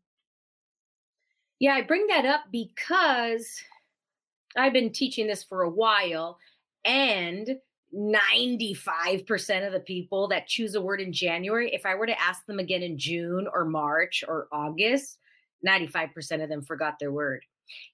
Yeah, 1.59 1.73
I 1.73 1.81
bring 1.81 2.07
that 2.07 2.25
up 2.25 2.45
because 2.51 3.61
I've 4.55 4.73
been 4.73 4.91
teaching 4.91 5.27
this 5.27 5.43
for 5.43 5.63
a 5.63 5.69
while 5.69 6.38
and 6.85 7.57
95% 7.95 9.67
of 9.67 9.74
the 9.74 9.81
people 9.81 10.27
that 10.29 10.48
choose 10.48 10.75
a 10.75 10.81
word 10.81 11.01
in 11.01 11.12
January, 11.12 11.74
if 11.74 11.86
I 11.86 11.95
were 11.95 12.05
to 12.05 12.21
ask 12.21 12.45
them 12.45 12.60
again 12.60 12.83
in 12.83 12.98
June 12.98 13.48
or 13.53 13.65
March 13.65 14.24
or 14.27 14.48
August, 14.51 15.19
95% 15.67 16.43
of 16.43 16.50
them 16.50 16.62
forgot 16.62 16.98
their 17.00 17.12
word. 17.12 17.43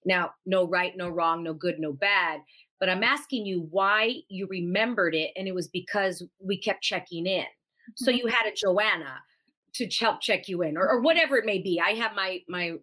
Now, 0.06 0.32
no 0.46 0.68
right, 0.68 0.96
no 0.96 1.10
wrong, 1.10 1.44
no 1.44 1.54
good, 1.54 1.80
no 1.80 1.94
bad. 1.94 2.42
But 2.80 2.90
I'm 2.90 3.04
asking 3.04 3.46
you 3.46 3.68
why 3.72 4.18
you 4.30 4.48
remembered 4.48 5.16
it. 5.16 5.32
And 5.36 5.48
it 5.48 5.56
was 5.56 5.68
because 5.68 6.24
we 6.40 6.58
kept 6.58 6.84
checking 6.84 7.26
in. 7.26 7.42
Mm-hmm. 7.42 8.06
So 8.06 8.12
you 8.12 8.28
had 8.28 8.46
a 8.46 8.56
Joanna 8.56 9.20
to 9.76 9.88
help 10.00 10.22
check 10.22 10.48
you 10.48 10.62
in 10.62 10.78
or, 10.78 10.88
or 10.88 11.02
whatever 11.02 11.38
it 11.38 11.46
may 11.46 11.60
be. 11.60 11.82
I 11.84 11.92
have 11.92 12.14
my, 12.16 12.42
my, 12.48 12.74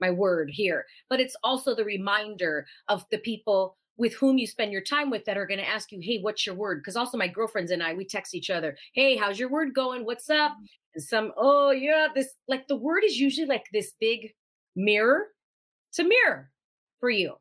my 0.00 0.10
word 0.10 0.50
here, 0.52 0.86
but 1.08 1.20
it's 1.20 1.36
also 1.42 1.74
the 1.74 1.84
reminder 1.84 2.66
of 2.88 3.04
the 3.10 3.18
people 3.18 3.76
with 3.96 4.14
whom 4.14 4.38
you 4.38 4.46
spend 4.46 4.72
your 4.72 4.82
time 4.82 5.10
with 5.10 5.24
that 5.24 5.36
are 5.36 5.46
going 5.46 5.60
to 5.60 5.68
ask 5.68 5.92
you, 5.92 6.00
Hey, 6.02 6.18
what's 6.20 6.46
your 6.46 6.54
word? 6.54 6.80
Because 6.80 6.96
also 6.96 7.18
my 7.18 7.28
girlfriends 7.28 7.70
and 7.70 7.82
I, 7.82 7.94
we 7.94 8.04
text 8.04 8.34
each 8.34 8.50
other, 8.50 8.76
Hey, 8.94 9.16
how's 9.16 9.38
your 9.38 9.50
word 9.50 9.74
going? 9.74 10.04
What's 10.04 10.30
up? 10.30 10.52
Mm-hmm. 10.52 10.64
And 10.94 11.04
some, 11.04 11.32
Oh, 11.36 11.70
yeah, 11.70 12.08
this 12.14 12.28
like 12.48 12.68
the 12.68 12.76
word 12.76 13.04
is 13.04 13.18
usually 13.18 13.46
like 13.46 13.66
this 13.72 13.92
big 14.00 14.32
mirror. 14.76 15.28
It's 15.88 15.98
a 15.98 16.04
mirror 16.04 16.50
for 16.98 17.10
you. 17.10 17.34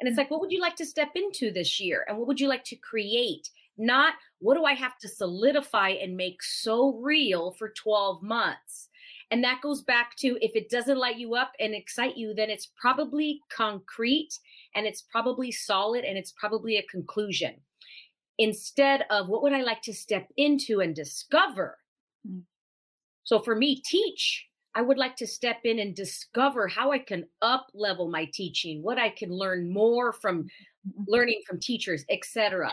And 0.00 0.08
it's 0.08 0.14
mm-hmm. 0.14 0.20
like, 0.20 0.30
what 0.30 0.40
would 0.40 0.52
you 0.52 0.60
like 0.60 0.76
to 0.76 0.86
step 0.86 1.10
into 1.14 1.52
this 1.52 1.80
year? 1.80 2.04
And 2.08 2.16
what 2.16 2.26
would 2.26 2.40
you 2.40 2.48
like 2.48 2.64
to 2.64 2.76
create? 2.76 3.50
Not 3.76 4.14
what 4.40 4.56
do 4.56 4.64
I 4.64 4.74
have 4.74 4.98
to 4.98 5.08
solidify 5.08 5.90
and 5.90 6.16
make 6.16 6.42
so 6.42 6.98
real 7.02 7.52
for 7.52 7.70
12 7.70 8.22
months? 8.22 8.87
And 9.30 9.44
that 9.44 9.60
goes 9.60 9.82
back 9.82 10.16
to 10.16 10.38
if 10.40 10.56
it 10.56 10.70
doesn't 10.70 10.98
light 10.98 11.18
you 11.18 11.34
up 11.34 11.52
and 11.60 11.74
excite 11.74 12.16
you, 12.16 12.32
then 12.34 12.48
it's 12.48 12.70
probably 12.80 13.40
concrete 13.50 14.38
and 14.74 14.86
it's 14.86 15.02
probably 15.02 15.52
solid 15.52 16.04
and 16.04 16.16
it's 16.16 16.32
probably 16.32 16.76
a 16.76 16.82
conclusion. 16.84 17.54
Instead 18.38 19.04
of 19.10 19.28
what 19.28 19.42
would 19.42 19.52
I 19.52 19.62
like 19.62 19.82
to 19.82 19.92
step 19.92 20.28
into 20.36 20.80
and 20.80 20.94
discover? 20.94 21.76
Mm. 22.26 22.42
So 23.24 23.40
for 23.40 23.54
me, 23.54 23.82
teach. 23.84 24.46
I 24.74 24.82
would 24.82 24.96
like 24.96 25.16
to 25.16 25.26
step 25.26 25.58
in 25.64 25.80
and 25.80 25.94
discover 25.94 26.68
how 26.68 26.92
I 26.92 26.98
can 26.98 27.24
up 27.42 27.66
level 27.74 28.08
my 28.08 28.28
teaching, 28.32 28.82
what 28.82 28.98
I 28.98 29.10
can 29.10 29.30
learn 29.30 29.72
more 29.72 30.12
from 30.12 30.44
mm-hmm. 30.44 31.02
learning 31.08 31.40
from 31.46 31.58
teachers, 31.58 32.04
etc. 32.10 32.72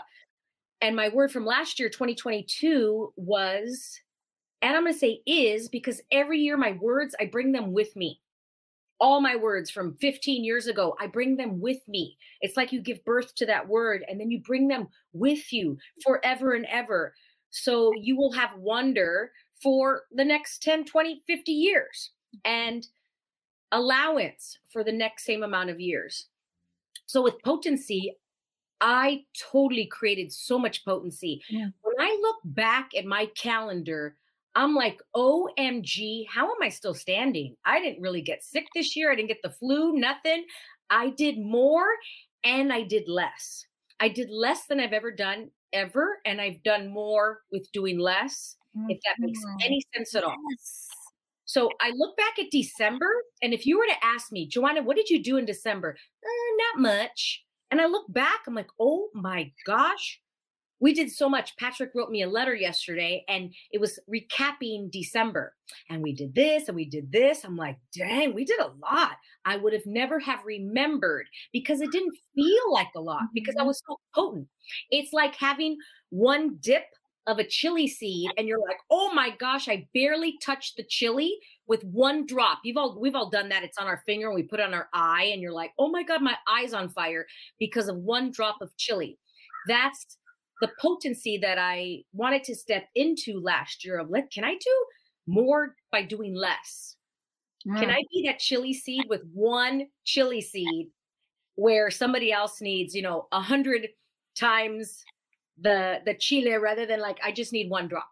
And 0.80 0.94
my 0.94 1.08
word 1.08 1.32
from 1.32 1.44
last 1.44 1.80
year, 1.80 1.88
2022, 1.88 3.12
was, 3.16 4.00
and 4.62 4.76
I'm 4.76 4.84
going 4.84 4.94
to 4.94 4.98
say 4.98 5.20
is 5.26 5.68
because 5.68 6.00
every 6.10 6.40
year 6.40 6.56
my 6.56 6.72
words, 6.80 7.14
I 7.20 7.26
bring 7.26 7.52
them 7.52 7.72
with 7.72 7.94
me 7.96 8.20
all 8.98 9.20
my 9.20 9.36
words 9.36 9.70
from 9.70 9.96
15 10.00 10.44
years 10.44 10.66
ago, 10.66 10.96
I 11.00 11.06
bring 11.06 11.36
them 11.36 11.60
with 11.60 11.86
me. 11.88 12.16
It's 12.40 12.56
like 12.56 12.72
you 12.72 12.80
give 12.80 13.04
birth 13.04 13.34
to 13.36 13.46
that 13.46 13.68
word 13.68 14.04
and 14.08 14.18
then 14.18 14.30
you 14.30 14.40
bring 14.40 14.68
them 14.68 14.88
with 15.12 15.52
you 15.52 15.78
forever 16.02 16.54
and 16.54 16.66
ever. 16.66 17.14
So 17.50 17.92
you 17.96 18.16
will 18.16 18.32
have 18.32 18.56
wonder 18.56 19.32
for 19.62 20.02
the 20.12 20.24
next 20.24 20.62
10, 20.62 20.84
20, 20.84 21.22
50 21.26 21.52
years 21.52 22.10
and 22.44 22.86
allowance 23.72 24.58
for 24.72 24.84
the 24.84 24.92
next 24.92 25.24
same 25.24 25.42
amount 25.42 25.70
of 25.70 25.80
years. 25.80 26.26
So 27.06 27.22
with 27.22 27.42
potency, 27.42 28.16
I 28.80 29.24
totally 29.52 29.86
created 29.86 30.32
so 30.32 30.58
much 30.58 30.84
potency. 30.84 31.42
Yeah. 31.48 31.68
When 31.82 31.94
I 31.98 32.18
look 32.20 32.36
back 32.44 32.90
at 32.96 33.06
my 33.06 33.26
calendar, 33.36 34.16
I'm 34.56 34.74
like, 34.74 35.00
OMG, 35.14 36.26
how 36.28 36.46
am 36.46 36.62
I 36.62 36.70
still 36.70 36.94
standing? 36.94 37.54
I 37.66 37.78
didn't 37.78 38.00
really 38.00 38.22
get 38.22 38.42
sick 38.42 38.66
this 38.74 38.96
year. 38.96 39.12
I 39.12 39.14
didn't 39.14 39.28
get 39.28 39.42
the 39.42 39.50
flu, 39.50 39.92
nothing. 39.92 40.46
I 40.88 41.10
did 41.10 41.38
more 41.38 41.86
and 42.42 42.72
I 42.72 42.82
did 42.82 43.06
less. 43.06 43.66
I 44.00 44.08
did 44.08 44.30
less 44.30 44.64
than 44.66 44.80
I've 44.80 44.94
ever 44.94 45.12
done 45.12 45.50
ever. 45.74 46.18
And 46.24 46.40
I've 46.40 46.62
done 46.62 46.88
more 46.88 47.40
with 47.52 47.70
doing 47.72 47.98
less, 47.98 48.56
mm-hmm. 48.76 48.90
if 48.90 48.98
that 49.04 49.16
makes 49.18 49.40
any 49.62 49.84
sense 49.94 50.14
at 50.14 50.24
all. 50.24 50.36
Yes. 50.50 50.88
So 51.44 51.70
I 51.80 51.92
look 51.94 52.16
back 52.16 52.38
at 52.40 52.50
December, 52.50 53.08
and 53.40 53.54
if 53.54 53.66
you 53.66 53.78
were 53.78 53.86
to 53.86 54.04
ask 54.04 54.32
me, 54.32 54.48
Joanna, 54.48 54.82
what 54.82 54.96
did 54.96 55.08
you 55.08 55.22
do 55.22 55.36
in 55.36 55.44
December? 55.44 55.96
Uh, 56.24 56.56
not 56.74 56.82
much. 56.82 57.44
And 57.70 57.80
I 57.80 57.86
look 57.86 58.12
back, 58.12 58.40
I'm 58.46 58.54
like, 58.54 58.70
oh 58.80 59.08
my 59.14 59.52
gosh, 59.64 60.20
we 60.80 60.92
did 60.92 61.10
so 61.10 61.28
much. 61.28 61.56
Patrick 61.56 61.90
wrote 61.94 62.10
me 62.10 62.22
a 62.22 62.28
letter 62.28 62.54
yesterday 62.54 63.24
and 63.28 63.54
it 63.70 63.80
was 63.80 63.98
recapping 64.12 64.90
December. 64.90 65.54
And 65.88 66.02
we 66.02 66.12
did 66.12 66.34
this 66.34 66.68
and 66.68 66.76
we 66.76 66.84
did 66.84 67.10
this. 67.10 67.44
I'm 67.44 67.56
like, 67.56 67.78
dang, 67.96 68.34
we 68.34 68.44
did 68.44 68.60
a 68.60 68.72
lot. 68.82 69.16
I 69.44 69.56
would 69.56 69.72
have 69.72 69.86
never 69.86 70.18
have 70.20 70.44
remembered 70.44 71.26
because 71.52 71.80
it 71.80 71.92
didn't 71.92 72.16
feel 72.34 72.72
like 72.72 72.90
a 72.94 73.00
lot 73.00 73.22
because 73.32 73.54
I 73.56 73.60
mm-hmm. 73.60 73.68
was 73.68 73.82
so 73.88 73.98
potent. 74.14 74.48
It's 74.90 75.12
like 75.12 75.34
having 75.34 75.76
one 76.10 76.58
dip 76.60 76.84
of 77.26 77.38
a 77.38 77.44
chili 77.44 77.88
seed 77.88 78.30
and 78.36 78.46
you're 78.46 78.60
like, 78.60 78.78
"Oh 78.88 79.12
my 79.12 79.30
gosh, 79.30 79.68
I 79.68 79.88
barely 79.92 80.38
touched 80.44 80.76
the 80.76 80.84
chili 80.84 81.36
with 81.66 81.82
one 81.82 82.24
drop." 82.24 82.60
You've 82.62 82.76
all 82.76 82.96
we've 83.00 83.16
all 83.16 83.30
done 83.30 83.48
that. 83.48 83.64
It's 83.64 83.78
on 83.78 83.88
our 83.88 84.02
finger 84.06 84.28
and 84.28 84.34
we 84.36 84.44
put 84.44 84.60
it 84.60 84.66
on 84.66 84.74
our 84.74 84.88
eye 84.92 85.30
and 85.32 85.42
you're 85.42 85.52
like, 85.52 85.72
"Oh 85.76 85.90
my 85.90 86.04
god, 86.04 86.22
my 86.22 86.36
eye's 86.46 86.72
on 86.72 86.88
fire 86.88 87.26
because 87.58 87.88
of 87.88 87.96
one 87.96 88.30
drop 88.30 88.58
of 88.60 88.76
chili." 88.76 89.18
That's 89.66 90.18
the 90.60 90.70
potency 90.80 91.38
that 91.38 91.58
I 91.58 92.02
wanted 92.12 92.44
to 92.44 92.54
step 92.54 92.84
into 92.94 93.40
last 93.40 93.84
year 93.84 93.98
of 93.98 94.10
let 94.10 94.30
can 94.30 94.44
I 94.44 94.54
do 94.54 94.86
more 95.26 95.74
by 95.92 96.02
doing 96.02 96.34
less? 96.34 96.96
Mm. 97.66 97.80
Can 97.80 97.90
I 97.90 98.02
be 98.12 98.24
that 98.26 98.38
chili 98.38 98.72
seed 98.72 99.04
with 99.08 99.22
one 99.32 99.86
chili 100.04 100.40
seed 100.40 100.88
where 101.56 101.90
somebody 101.90 102.32
else 102.32 102.60
needs, 102.60 102.94
you 102.94 103.02
know, 103.02 103.26
a 103.32 103.40
hundred 103.40 103.88
times 104.38 105.02
the 105.58 106.00
the 106.04 106.14
chile 106.14 106.52
rather 106.52 106.86
than 106.86 107.00
like 107.00 107.18
I 107.24 107.32
just 107.32 107.52
need 107.52 107.70
one 107.70 107.88
drop. 107.88 108.08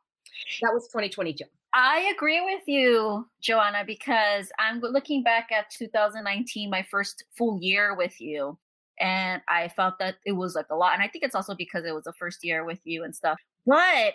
That 0.63 0.73
was 0.73 0.89
2022. 0.89 1.45
I 1.77 2.13
agree 2.15 2.41
with 2.41 2.63
you, 2.67 3.27
Joanna, 3.41 3.85
because 3.85 4.51
I'm 4.61 4.81
looking 4.81 5.25
back 5.25 5.51
at 5.51 5.71
2019, 5.71 6.71
my 6.71 6.83
first 6.83 7.25
full 7.37 7.59
year 7.61 7.97
with 7.97 8.21
you 8.21 8.57
and 9.01 9.43
I 9.49 9.69
felt 9.69 9.99
that 9.99 10.17
it 10.25 10.33
was 10.33 10.55
like 10.55 10.67
a 10.71 10.77
lot. 10.77 10.95
And 10.95 11.03
I 11.03 11.09
think 11.09 11.25
it's 11.25 11.35
also 11.35 11.55
because 11.55 11.85
it 11.85 11.95
was 11.95 12.05
the 12.05 12.13
first 12.13 12.45
year 12.45 12.65
with 12.65 12.81
you 12.85 13.05
and 13.05 13.15
stuff. 13.15 13.39
But 13.67 14.15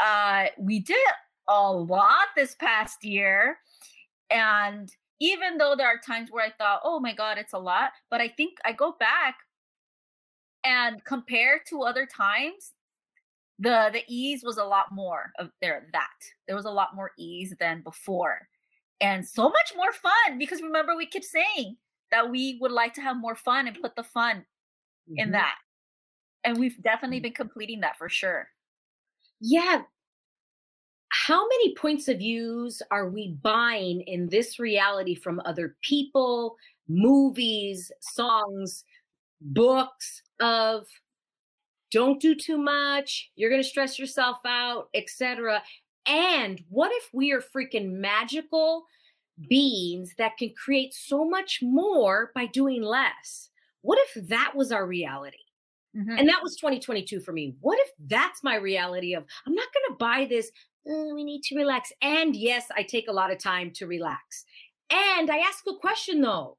uh, 0.00 0.46
we 0.58 0.80
did 0.80 0.96
a 1.48 1.72
lot 1.72 2.28
this 2.36 2.54
past 2.56 3.04
year, 3.04 3.58
and 4.30 4.90
even 5.20 5.58
though 5.58 5.74
there 5.76 5.86
are 5.86 5.98
times 5.98 6.30
where 6.30 6.44
I 6.44 6.50
thought, 6.50 6.80
"Oh 6.84 7.00
my 7.00 7.14
God, 7.14 7.38
it's 7.38 7.52
a 7.52 7.58
lot," 7.58 7.92
but 8.10 8.20
I 8.20 8.28
think 8.28 8.58
I 8.64 8.72
go 8.72 8.92
back 8.98 9.36
and 10.64 11.04
compare 11.04 11.60
to 11.68 11.82
other 11.82 12.06
times, 12.06 12.74
the 13.58 13.90
the 13.92 14.02
ease 14.08 14.42
was 14.44 14.58
a 14.58 14.64
lot 14.64 14.86
more 14.92 15.32
of 15.38 15.50
there. 15.60 15.88
That 15.92 16.08
there 16.46 16.56
was 16.56 16.66
a 16.66 16.70
lot 16.70 16.94
more 16.94 17.12
ease 17.18 17.54
than 17.58 17.82
before, 17.82 18.48
and 19.00 19.26
so 19.26 19.48
much 19.48 19.72
more 19.76 19.92
fun 19.92 20.38
because 20.38 20.62
remember 20.62 20.96
we 20.96 21.06
kept 21.06 21.24
saying 21.24 21.76
that 22.10 22.30
we 22.30 22.58
would 22.60 22.72
like 22.72 22.94
to 22.94 23.00
have 23.00 23.16
more 23.16 23.34
fun 23.34 23.66
and 23.66 23.80
put 23.80 23.96
the 23.96 24.02
fun 24.02 24.44
mm-hmm. 25.08 25.18
in 25.18 25.32
that. 25.32 25.54
And 26.44 26.58
we've 26.58 26.80
definitely 26.82 27.20
mm. 27.20 27.24
been 27.24 27.32
completing 27.32 27.80
that 27.80 27.98
for 27.98 28.08
sure. 28.08 28.48
Yeah. 29.40 29.82
How 31.10 31.46
many 31.46 31.74
points 31.74 32.08
of 32.08 32.18
views 32.18 32.82
are 32.90 33.08
we 33.08 33.36
buying 33.42 34.02
in 34.02 34.28
this 34.28 34.58
reality 34.58 35.14
from 35.14 35.40
other 35.44 35.76
people, 35.82 36.56
movies, 36.88 37.90
songs, 38.00 38.84
books 39.40 40.22
of 40.40 40.86
don't 41.90 42.20
do 42.20 42.34
too 42.34 42.58
much, 42.58 43.30
you're 43.36 43.50
going 43.50 43.62
to 43.62 43.68
stress 43.68 43.98
yourself 43.98 44.38
out, 44.46 44.88
etc. 44.94 45.62
And 46.06 46.62
what 46.68 46.92
if 46.92 47.08
we 47.12 47.32
are 47.32 47.40
freaking 47.40 47.92
magical 47.92 48.84
beings 49.48 50.14
that 50.18 50.36
can 50.36 50.52
create 50.54 50.94
so 50.94 51.28
much 51.28 51.60
more 51.62 52.32
by 52.34 52.46
doing 52.46 52.82
less. 52.82 53.50
What 53.82 53.98
if 54.00 54.28
that 54.28 54.52
was 54.54 54.72
our 54.72 54.86
reality? 54.86 55.38
Mm-hmm. 55.96 56.18
And 56.18 56.28
that 56.28 56.42
was 56.42 56.56
2022 56.56 57.20
for 57.20 57.32
me. 57.32 57.54
What 57.60 57.78
if 57.80 57.90
that's 58.06 58.42
my 58.42 58.56
reality 58.56 59.14
of 59.14 59.24
I'm 59.46 59.54
not 59.54 59.68
going 59.72 59.94
to 59.94 59.98
buy 59.98 60.26
this, 60.28 60.50
oh, 60.86 61.14
we 61.14 61.24
need 61.24 61.42
to 61.44 61.56
relax. 61.56 61.92
And 62.02 62.36
yes, 62.36 62.66
I 62.76 62.82
take 62.82 63.08
a 63.08 63.12
lot 63.12 63.32
of 63.32 63.38
time 63.38 63.70
to 63.76 63.86
relax. 63.86 64.44
And 64.90 65.30
I 65.30 65.38
ask 65.38 65.64
a 65.68 65.76
question 65.76 66.20
though. 66.20 66.56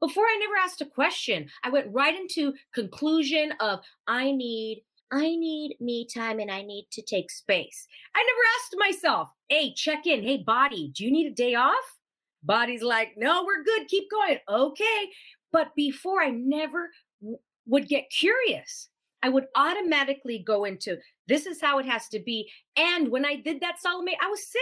Before 0.00 0.24
I 0.24 0.38
never 0.38 0.54
asked 0.62 0.82
a 0.82 0.86
question, 0.86 1.48
I 1.62 1.70
went 1.70 1.86
right 1.90 2.14
into 2.14 2.52
conclusion 2.74 3.52
of 3.60 3.80
I 4.06 4.32
need 4.32 4.82
I 5.12 5.36
need 5.36 5.76
me 5.80 6.06
time 6.12 6.40
and 6.40 6.50
I 6.50 6.62
need 6.62 6.88
to 6.92 7.02
take 7.02 7.30
space. 7.30 7.86
I 8.16 8.22
never 8.22 8.40
asked 8.56 9.00
myself, 9.00 9.30
hey, 9.48 9.72
check 9.72 10.06
in. 10.06 10.22
Hey, 10.22 10.38
body, 10.38 10.90
do 10.94 11.04
you 11.04 11.12
need 11.12 11.30
a 11.30 11.34
day 11.34 11.54
off? 11.54 11.98
Body's 12.44 12.82
like, 12.82 13.14
no, 13.16 13.44
we're 13.44 13.64
good. 13.64 13.88
Keep 13.88 14.10
going. 14.10 14.38
Okay. 14.48 15.10
But 15.52 15.74
before 15.74 16.22
I 16.22 16.30
never 16.30 16.90
w- 17.20 17.38
would 17.66 17.88
get 17.88 18.10
curious. 18.10 18.88
I 19.22 19.30
would 19.30 19.46
automatically 19.56 20.44
go 20.46 20.64
into 20.64 20.98
this 21.28 21.46
is 21.46 21.58
how 21.58 21.78
it 21.78 21.86
has 21.86 22.08
to 22.08 22.20
be. 22.20 22.50
And 22.76 23.08
when 23.08 23.24
I 23.24 23.36
did 23.36 23.60
that 23.60 23.80
Salome, 23.80 24.18
I 24.20 24.28
was 24.28 24.46
sick. 24.46 24.60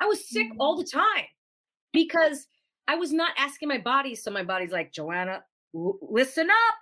I 0.00 0.06
was 0.06 0.28
sick 0.28 0.50
mm-hmm. 0.50 0.60
all 0.60 0.76
the 0.76 0.84
time 0.84 1.26
because 1.92 2.48
I 2.88 2.96
was 2.96 3.12
not 3.12 3.30
asking 3.38 3.68
my 3.68 3.78
body. 3.78 4.16
So 4.16 4.32
my 4.32 4.42
body's 4.42 4.72
like, 4.72 4.92
Joanna, 4.92 5.44
w- 5.72 5.98
listen 6.02 6.50
up. 6.50 6.74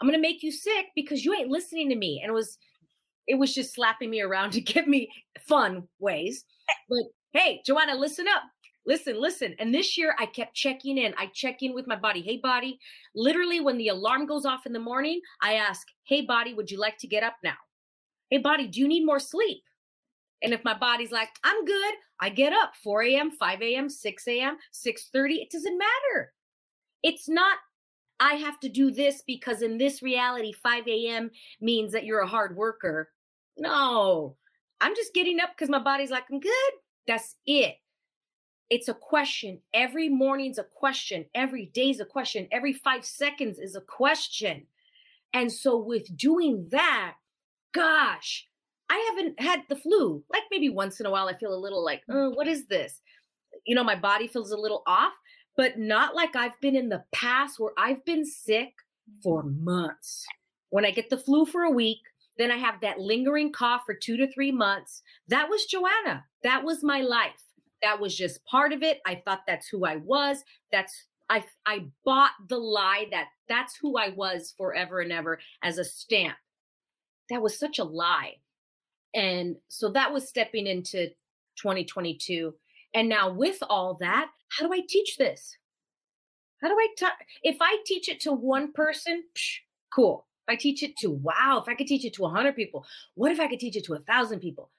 I'm 0.00 0.08
gonna 0.08 0.18
make 0.18 0.42
you 0.42 0.50
sick 0.50 0.86
because 0.96 1.24
you 1.24 1.32
ain't 1.32 1.48
listening 1.48 1.88
to 1.90 1.96
me. 1.96 2.20
And 2.20 2.30
it 2.30 2.34
was 2.34 2.58
it 3.28 3.36
was 3.36 3.54
just 3.54 3.72
slapping 3.72 4.10
me 4.10 4.20
around 4.20 4.50
to 4.54 4.60
give 4.60 4.88
me 4.88 5.08
fun 5.46 5.86
ways. 6.00 6.44
But 6.88 7.04
hey, 7.32 7.62
Joanna, 7.64 7.94
listen 7.94 8.26
up. 8.26 8.42
Listen, 8.86 9.20
listen. 9.20 9.54
And 9.58 9.74
this 9.74 9.96
year 9.96 10.14
I 10.18 10.26
kept 10.26 10.54
checking 10.54 10.98
in. 10.98 11.14
I 11.18 11.26
check 11.34 11.62
in 11.62 11.74
with 11.74 11.86
my 11.86 11.96
body. 11.96 12.20
Hey, 12.20 12.36
body. 12.36 12.78
Literally, 13.14 13.60
when 13.60 13.78
the 13.78 13.88
alarm 13.88 14.26
goes 14.26 14.44
off 14.44 14.66
in 14.66 14.72
the 14.72 14.78
morning, 14.78 15.20
I 15.42 15.54
ask, 15.54 15.86
Hey, 16.04 16.22
body, 16.22 16.54
would 16.54 16.70
you 16.70 16.78
like 16.78 16.98
to 16.98 17.06
get 17.06 17.22
up 17.22 17.36
now? 17.42 17.56
Hey, 18.30 18.38
body, 18.38 18.66
do 18.66 18.80
you 18.80 18.88
need 18.88 19.06
more 19.06 19.20
sleep? 19.20 19.62
And 20.42 20.52
if 20.52 20.62
my 20.64 20.76
body's 20.76 21.12
like, 21.12 21.30
I'm 21.42 21.64
good, 21.64 21.94
I 22.20 22.28
get 22.28 22.52
up 22.52 22.72
4 22.82 23.02
a.m., 23.04 23.30
5 23.30 23.62
a.m., 23.62 23.88
6 23.88 24.28
a.m., 24.28 24.58
6:30. 24.72 25.42
It 25.42 25.50
doesn't 25.50 25.78
matter. 25.78 26.32
It's 27.02 27.28
not 27.28 27.58
I 28.20 28.34
have 28.34 28.60
to 28.60 28.68
do 28.68 28.90
this 28.90 29.22
because 29.26 29.62
in 29.62 29.76
this 29.76 30.02
reality, 30.02 30.52
5 30.52 30.86
a.m. 30.86 31.30
means 31.60 31.92
that 31.92 32.04
you're 32.04 32.20
a 32.20 32.26
hard 32.26 32.56
worker. 32.56 33.10
No, 33.56 34.36
I'm 34.80 34.94
just 34.94 35.14
getting 35.14 35.40
up 35.40 35.50
because 35.56 35.68
my 35.68 35.78
body's 35.78 36.10
like, 36.10 36.24
I'm 36.30 36.40
good. 36.40 36.72
That's 37.06 37.36
it. 37.46 37.74
It's 38.70 38.88
a 38.88 38.94
question. 38.94 39.60
Every 39.72 40.08
morning's 40.08 40.58
a 40.58 40.64
question. 40.64 41.26
Every 41.34 41.66
day's 41.66 42.00
a 42.00 42.04
question. 42.04 42.48
Every 42.50 42.72
five 42.72 43.04
seconds 43.04 43.58
is 43.58 43.76
a 43.76 43.80
question. 43.80 44.66
And 45.32 45.52
so, 45.52 45.76
with 45.76 46.16
doing 46.16 46.68
that, 46.70 47.16
gosh, 47.72 48.46
I 48.88 49.04
haven't 49.10 49.40
had 49.40 49.62
the 49.68 49.76
flu. 49.76 50.22
Like 50.30 50.44
maybe 50.50 50.68
once 50.68 51.00
in 51.00 51.06
a 51.06 51.10
while, 51.10 51.28
I 51.28 51.34
feel 51.34 51.54
a 51.54 51.58
little 51.58 51.84
like, 51.84 52.02
oh, 52.08 52.30
what 52.30 52.46
is 52.46 52.66
this? 52.68 53.00
You 53.66 53.74
know, 53.74 53.84
my 53.84 53.96
body 53.96 54.28
feels 54.28 54.52
a 54.52 54.56
little 54.56 54.82
off, 54.86 55.12
but 55.56 55.78
not 55.78 56.14
like 56.14 56.36
I've 56.36 56.58
been 56.60 56.76
in 56.76 56.88
the 56.88 57.04
past 57.12 57.58
where 57.58 57.72
I've 57.78 58.04
been 58.04 58.24
sick 58.24 58.72
for 59.22 59.42
months. 59.42 60.24
When 60.70 60.84
I 60.84 60.90
get 60.90 61.10
the 61.10 61.18
flu 61.18 61.46
for 61.46 61.62
a 61.62 61.70
week, 61.70 62.00
then 62.36 62.50
I 62.50 62.56
have 62.56 62.80
that 62.80 62.98
lingering 62.98 63.52
cough 63.52 63.82
for 63.86 63.94
two 63.94 64.16
to 64.16 64.30
three 64.32 64.50
months. 64.50 65.02
That 65.28 65.48
was 65.48 65.66
Joanna. 65.66 66.24
That 66.42 66.64
was 66.64 66.82
my 66.82 67.00
life. 67.00 67.42
That 67.84 68.00
was 68.00 68.16
just 68.16 68.42
part 68.46 68.72
of 68.72 68.82
it. 68.82 69.02
I 69.04 69.20
thought 69.24 69.42
that's 69.46 69.68
who 69.68 69.84
I 69.84 69.96
was. 69.96 70.42
That's 70.72 71.04
I 71.28 71.44
I 71.66 71.84
bought 72.02 72.30
the 72.48 72.56
lie 72.56 73.08
that 73.10 73.26
that's 73.46 73.76
who 73.76 73.98
I 73.98 74.08
was 74.08 74.54
forever 74.56 75.00
and 75.00 75.12
ever 75.12 75.38
as 75.62 75.76
a 75.76 75.84
stamp. 75.84 76.36
That 77.28 77.42
was 77.42 77.58
such 77.58 77.78
a 77.78 77.84
lie. 77.84 78.36
And 79.12 79.56
so 79.68 79.90
that 79.90 80.14
was 80.14 80.26
stepping 80.26 80.66
into 80.66 81.08
2022. 81.56 82.54
And 82.94 83.06
now 83.06 83.30
with 83.30 83.58
all 83.68 83.98
that, 84.00 84.30
how 84.48 84.66
do 84.66 84.72
I 84.72 84.80
teach 84.88 85.18
this? 85.18 85.54
How 86.62 86.68
do 86.68 86.74
I? 86.74 87.10
If 87.42 87.58
I 87.60 87.76
teach 87.84 88.08
it 88.08 88.20
to 88.20 88.32
one 88.32 88.72
person, 88.72 89.24
psh, 89.36 89.56
cool. 89.92 90.26
If 90.48 90.54
I 90.54 90.56
teach 90.56 90.82
it 90.82 90.96
to, 91.00 91.10
wow, 91.10 91.60
if 91.62 91.68
I 91.68 91.74
could 91.74 91.86
teach 91.86 92.06
it 92.06 92.14
to 92.14 92.22
100 92.22 92.56
people, 92.56 92.86
what 93.14 93.30
if 93.30 93.40
I 93.40 93.46
could 93.46 93.60
teach 93.60 93.76
it 93.76 93.84
to 93.84 93.94
a 93.94 93.98
thousand 94.00 94.40
people? 94.40 94.70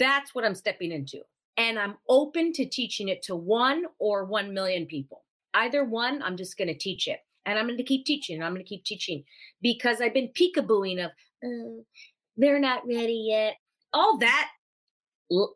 That's 0.00 0.34
what 0.34 0.44
I'm 0.44 0.56
stepping 0.56 0.90
into. 0.90 1.22
And 1.56 1.78
I'm 1.78 1.96
open 2.08 2.52
to 2.54 2.66
teaching 2.66 3.08
it 3.08 3.22
to 3.24 3.36
one 3.36 3.84
or 3.98 4.24
1 4.24 4.54
million 4.54 4.86
people. 4.86 5.24
Either 5.54 5.84
one, 5.84 6.22
I'm 6.22 6.36
just 6.36 6.56
going 6.56 6.68
to 6.68 6.78
teach 6.78 7.08
it. 7.08 7.20
And 7.44 7.58
I'm 7.58 7.66
going 7.66 7.76
to 7.76 7.84
keep 7.84 8.06
teaching. 8.06 8.42
I'm 8.42 8.52
going 8.52 8.64
to 8.64 8.68
keep 8.68 8.84
teaching 8.84 9.24
because 9.60 10.00
I've 10.00 10.14
been 10.14 10.28
peekabooing 10.28 11.04
of, 11.04 11.10
uh, 11.44 11.82
they're 12.36 12.60
not 12.60 12.86
ready 12.86 13.26
yet. 13.28 13.56
All 13.92 14.16
that, 14.18 14.50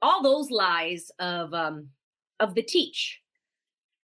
all 0.02 0.22
those 0.22 0.50
lies 0.50 1.10
of, 1.18 1.54
um, 1.54 1.88
of 2.40 2.54
the 2.54 2.62
teach. 2.62 3.20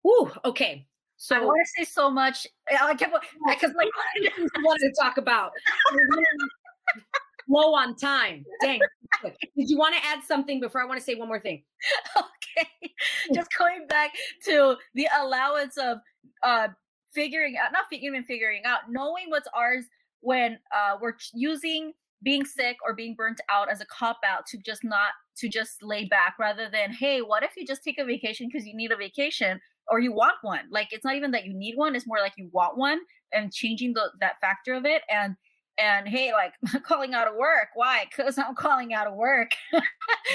Whew, 0.03 0.31
okay. 0.45 0.85
So 1.17 1.35
I 1.35 1.45
want 1.45 1.61
to 1.63 1.83
say 1.83 1.89
so 1.89 2.09
much. 2.09 2.47
I 2.67 2.95
kept 2.95 3.15
because 3.47 3.73
like 3.75 3.89
I 4.25 4.61
wanted 4.63 4.91
to 4.91 4.93
talk 4.99 5.17
about 5.17 5.51
low 7.51 7.73
on 7.73 7.95
time. 7.95 8.45
Dang. 8.61 8.79
Did 9.23 9.69
you 9.69 9.77
want 9.77 9.95
to 9.95 10.05
add 10.05 10.23
something 10.23 10.59
before 10.59 10.81
I 10.81 10.85
want 10.85 10.99
to 10.99 11.03
say 11.03 11.15
one 11.15 11.27
more 11.27 11.39
thing? 11.39 11.63
Okay. 12.17 12.93
Just 13.33 13.47
going 13.57 13.87
back 13.87 14.11
to 14.43 14.75
the 14.93 15.07
allowance 15.21 15.77
of 15.77 15.99
uh 16.43 16.67
figuring 17.13 17.55
out, 17.57 17.71
not 17.71 17.85
even 17.93 18.23
figuring 18.23 18.63
out, 18.65 18.79
knowing 18.89 19.29
what's 19.29 19.47
ours 19.55 19.85
when 20.19 20.59
uh 20.75 20.97
we're 21.01 21.13
using 21.33 21.93
being 22.23 22.45
sick 22.45 22.77
or 22.85 22.93
being 22.93 23.15
burnt 23.15 23.41
out 23.49 23.71
as 23.71 23.81
a 23.81 23.85
cop 23.85 24.19
out 24.25 24.45
to 24.47 24.57
just 24.57 24.83
not 24.83 25.11
to 25.37 25.49
just 25.49 25.81
lay 25.81 26.05
back 26.05 26.35
rather 26.39 26.69
than 26.69 26.91
hey 26.91 27.21
what 27.21 27.43
if 27.43 27.51
you 27.57 27.65
just 27.65 27.83
take 27.83 27.97
a 27.97 28.05
vacation 28.05 28.47
because 28.47 28.67
you 28.67 28.75
need 28.75 28.91
a 28.91 28.95
vacation 28.95 29.59
or 29.89 29.99
you 29.99 30.11
want 30.11 30.35
one 30.41 30.65
like 30.69 30.89
it's 30.91 31.03
not 31.03 31.15
even 31.15 31.31
that 31.31 31.45
you 31.45 31.53
need 31.53 31.75
one 31.75 31.95
it's 31.95 32.07
more 32.07 32.19
like 32.19 32.33
you 32.37 32.49
want 32.51 32.77
one 32.77 32.99
and 33.33 33.51
changing 33.51 33.93
the 33.93 34.11
that 34.19 34.39
factor 34.39 34.73
of 34.73 34.85
it 34.85 35.01
and 35.09 35.35
and 35.81 36.07
hey 36.07 36.31
like 36.31 36.53
calling 36.83 37.13
out 37.13 37.27
of 37.27 37.35
work. 37.35 37.69
Why? 37.75 38.05
Because 38.05 38.37
i'm 38.37 38.55
calling 38.55 38.93
out 38.93 39.07
of 39.07 39.15
work. 39.15 39.51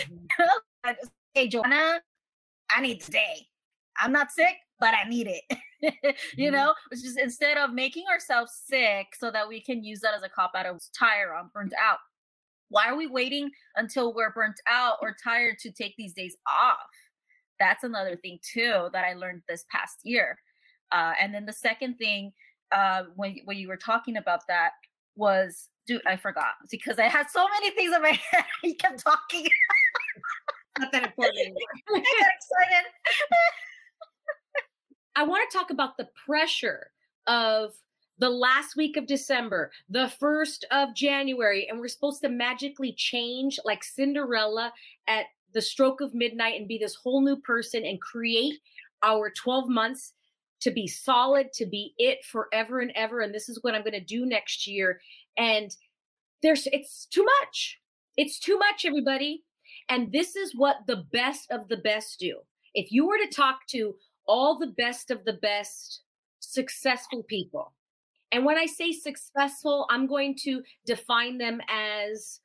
Mm-hmm. 0.09 0.93
hey 1.35 1.49
joanna 1.49 2.01
i 2.71 2.81
need 2.81 3.01
today 3.01 3.47
i'm 3.99 4.13
not 4.13 4.31
sick 4.31 4.55
but 4.79 4.95
i 4.95 5.09
need 5.09 5.27
it. 5.27 5.59
You 6.37 6.47
mm-hmm. 6.47 6.55
know? 6.55 6.75
It's 6.91 7.03
just 7.03 7.19
instead 7.19 7.57
of 7.57 7.73
making 7.73 8.05
ourselves 8.11 8.53
sick 8.67 9.09
so 9.19 9.31
that 9.31 9.49
we 9.49 9.61
can 9.61 9.85
use 9.85 10.01
that 10.01 10.15
as 10.15 10.23
a 10.23 10.29
cop 10.29 10.53
out 10.55 10.67
of 10.67 10.83
tired 10.99 11.33
i'm 11.37 11.51
burnt 11.53 11.73
out 11.81 11.99
why 12.69 12.89
are 12.89 12.97
we 12.97 13.07
waiting 13.07 13.51
until 13.77 14.15
we're 14.15 14.33
burnt 14.33 14.61
out 14.69 14.97
or 15.01 15.17
tired 15.23 15.59
to 15.61 15.71
take 15.71 15.95
these 15.97 16.13
days 16.13 16.37
off? 16.49 16.77
That's 17.59 17.85
another 17.85 18.17
thing 18.17 18.39
too 18.43 18.89
that 18.93 19.05
i 19.05 19.15
learned 19.15 19.43
this 19.49 19.65
past 19.71 19.99
year. 20.03 20.39
Uh, 20.93 21.13
and 21.21 21.35
then 21.35 21.47
the 21.47 21.53
second 21.53 21.97
thing 21.97 22.33
uh, 22.73 23.05
when, 23.15 23.39
when 23.45 23.57
you 23.57 23.69
were 23.69 23.77
talking 23.77 24.17
about 24.17 24.41
that 24.49 24.73
was 25.17 25.69
dude 25.87 26.03
i 26.07 26.17
forgot 26.17 26.55
because 26.71 26.99
i 26.99 27.09
had 27.09 27.29
so 27.31 27.47
many 27.49 27.71
things 27.71 27.95
in 27.95 28.03
my 28.03 28.09
head 28.31 28.45
he 28.63 28.75
kept 28.75 29.03
talking 29.03 29.47
not 30.79 30.93
that 30.93 31.05
important 31.05 31.57
i 31.89 31.99
got 31.99 32.03
excited 32.03 32.93
I 35.17 35.23
want 35.23 35.51
to 35.51 35.59
talk 35.59 35.71
about 35.71 35.97
the 35.97 36.09
pressure 36.27 36.91
of 37.27 37.73
the 38.19 38.29
last 38.29 38.77
week 38.77 38.99
of 38.99 39.07
December, 39.07 39.71
the 39.89 40.09
first 40.21 40.67
of 40.71 40.95
January, 40.95 41.69
and 41.69 41.81
we're 41.81 41.89
supposed 41.89 42.21
to 42.21 42.29
magically 42.29 42.93
change 42.93 43.59
like 43.65 43.83
Cinderella 43.83 44.73
at 45.09 45.25
the 45.55 45.63
stroke 45.63 46.03
of 46.03 46.13
midnight 46.13 46.59
and 46.61 46.69
be 46.69 46.77
this 46.77 46.95
whole 46.95 47.23
new 47.23 47.37
person 47.37 47.87
and 47.87 48.01
create 48.01 48.61
our 49.03 49.31
12 49.31 49.71
months 49.71 50.13
to 50.67 50.73
be 50.73 50.89
solid, 50.89 51.53
to 51.53 51.65
be 51.65 51.95
it 51.97 52.25
forever 52.25 52.81
and 52.81 52.91
ever. 52.97 53.21
And 53.21 53.33
this 53.33 53.49
is 53.49 53.61
what 53.63 53.77
I'm 53.77 53.83
going 53.83 53.93
to 53.93 54.01
do 54.01 54.27
next 54.27 54.67
year. 54.67 55.01
And 55.39 55.71
there's, 56.43 56.67
it's 56.73 57.07
too 57.07 57.25
much. 57.41 57.79
It's 58.17 58.41
too 58.41 58.59
much, 58.59 58.85
everybody. 58.85 59.45
And 59.89 60.11
this 60.11 60.35
is 60.35 60.57
what 60.57 60.79
the 60.89 61.05
best 61.13 61.53
of 61.53 61.69
the 61.69 61.77
best 61.77 62.19
do. 62.19 62.39
If 62.75 62.91
you 62.91 63.07
were 63.07 63.17
to 63.19 63.33
talk 63.33 63.61
to 63.69 63.95
all 64.27 64.59
the 64.59 64.75
best 64.77 65.13
of 65.13 65.25
the 65.25 65.35
best 65.35 66.01
successful 66.41 67.23
people. 67.23 67.73
And 68.33 68.45
when 68.45 68.59
I 68.59 68.67
say 68.67 68.91
successful, 68.91 69.87
I'm 69.89 70.09
going 70.09 70.35
to 70.43 70.63
define 70.85 71.39
them 71.39 71.61
as 71.69 72.41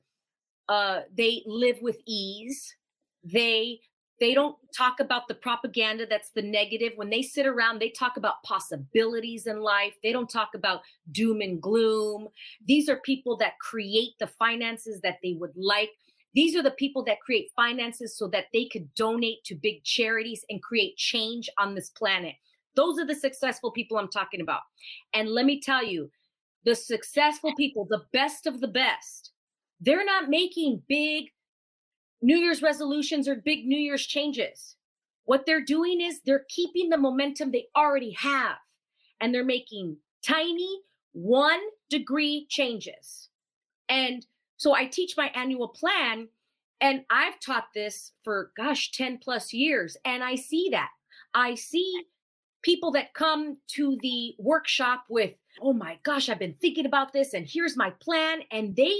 uh, 0.70 1.02
they 1.18 1.42
live 1.48 1.78
with 1.82 1.98
ease. 2.06 2.76
They 3.24 3.80
they 4.22 4.36
don't 4.36 4.56
talk 4.78 5.00
about 5.00 5.28
the 5.28 5.34
propaganda 5.34 6.06
that's 6.08 6.30
the 6.30 6.44
negative. 6.44 6.94
When 6.96 7.10
they 7.10 7.24
sit 7.24 7.48
around, 7.48 7.80
they 7.80 7.90
talk 7.90 8.18
about 8.18 8.44
possibilities 8.44 9.48
in 9.48 9.62
life. 9.62 9.96
They 10.04 10.12
don't 10.12 10.30
talk 10.30 10.50
about 10.54 10.82
doom 11.12 11.42
and 11.42 11.60
gloom. 11.60 12.28
These 12.68 12.88
are 12.88 12.98
people 12.98 13.36
that 13.38 13.60
create 13.60 14.12
the 14.20 14.28
finances 14.28 15.02
that 15.02 15.18
they 15.24 15.34
would 15.40 15.54
like. 15.56 15.90
These 16.36 16.56
are 16.56 16.62
the 16.62 16.70
people 16.70 17.04
that 17.06 17.20
create 17.20 17.50
finances 17.56 18.16
so 18.16 18.28
that 18.28 18.46
they 18.54 18.66
could 18.66 18.94
donate 18.94 19.44
to 19.46 19.56
big 19.56 19.84
charities 19.84 20.46
and 20.52 20.62
create 20.62 20.96
change 20.98 21.50
on 21.58 21.74
this 21.74 21.90
planet. 21.90 22.36
Those 22.76 23.00
are 23.00 23.08
the 23.08 23.16
successful 23.16 23.72
people 23.72 23.98
I'm 23.98 24.08
talking 24.08 24.40
about. 24.40 24.62
And 25.16 25.30
let 25.30 25.48
me 25.48 25.60
tell 25.60 25.84
you, 25.84 26.12
the 26.64 26.76
successful 26.76 27.56
people, 27.56 27.88
the 27.90 28.04
best 28.14 28.46
of 28.46 28.62
the 28.62 28.68
best, 28.68 29.32
they're 29.80 30.06
not 30.06 30.30
making 30.30 30.84
big 30.88 31.26
New 32.22 32.38
Year's 32.38 32.62
resolutions 32.62 33.28
or 33.28 33.36
big 33.36 33.66
New 33.66 33.78
Year's 33.78 34.06
changes. 34.06 34.76
What 35.26 35.46
they're 35.46 35.64
doing 35.64 36.02
is 36.02 36.22
they're 36.22 36.46
keeping 36.50 36.90
the 36.90 36.98
momentum 36.98 37.52
they 37.52 37.68
already 37.76 38.12
have 38.12 38.58
and 39.20 39.34
they're 39.34 39.46
making 39.46 39.98
tiny 40.26 40.82
one 41.14 41.62
degree 41.90 42.46
changes. 42.50 43.30
And 43.90 44.26
So 44.58 44.74
I 44.76 44.86
teach 44.86 45.18
my 45.18 45.32
annual 45.36 45.70
plan 45.70 46.30
and 46.80 47.04
I've 47.10 47.40
taught 47.40 47.70
this 47.74 48.14
for 48.24 48.52
gosh 48.56 48.92
10 48.92 49.18
plus 49.20 49.54
years 49.54 49.98
and 50.06 50.24
I 50.24 50.36
see 50.36 50.70
that. 50.72 50.90
I 51.34 51.56
see 51.56 52.04
people 52.64 52.92
that 52.92 53.14
come 53.14 53.58
to 53.70 53.98
the 54.02 54.36
workshop 54.38 55.06
with, 55.10 55.34
"Oh 55.62 55.74
my 55.74 56.00
gosh, 56.04 56.30
I've 56.30 56.40
been 56.40 56.54
thinking 56.54 56.86
about 56.86 57.14
this 57.14 57.34
and 57.34 57.48
here's 57.48 57.76
my 57.76 57.92
plan." 57.92 58.44
And 58.52 58.76
they 58.76 58.96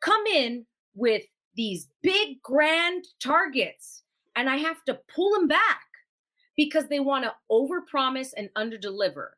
come 0.00 0.26
in 0.26 0.66
with 0.94 1.24
these 1.56 1.88
big 2.02 2.42
grand 2.42 3.04
targets 3.20 4.02
and 4.36 4.48
I 4.48 4.56
have 4.56 4.84
to 4.84 5.00
pull 5.14 5.32
them 5.32 5.48
back 5.48 5.80
because 6.56 6.88
they 6.88 7.00
want 7.00 7.24
to 7.24 7.34
overpromise 7.50 8.30
and 8.36 8.50
underdeliver. 8.56 9.28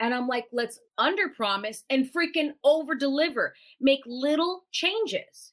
And 0.00 0.12
I'm 0.14 0.26
like, 0.26 0.46
let's 0.52 0.80
underpromise 0.98 1.82
and 1.88 2.10
freaking 2.12 2.52
overdeliver. 2.64 3.50
Make 3.80 4.00
little 4.06 4.64
changes. 4.72 5.52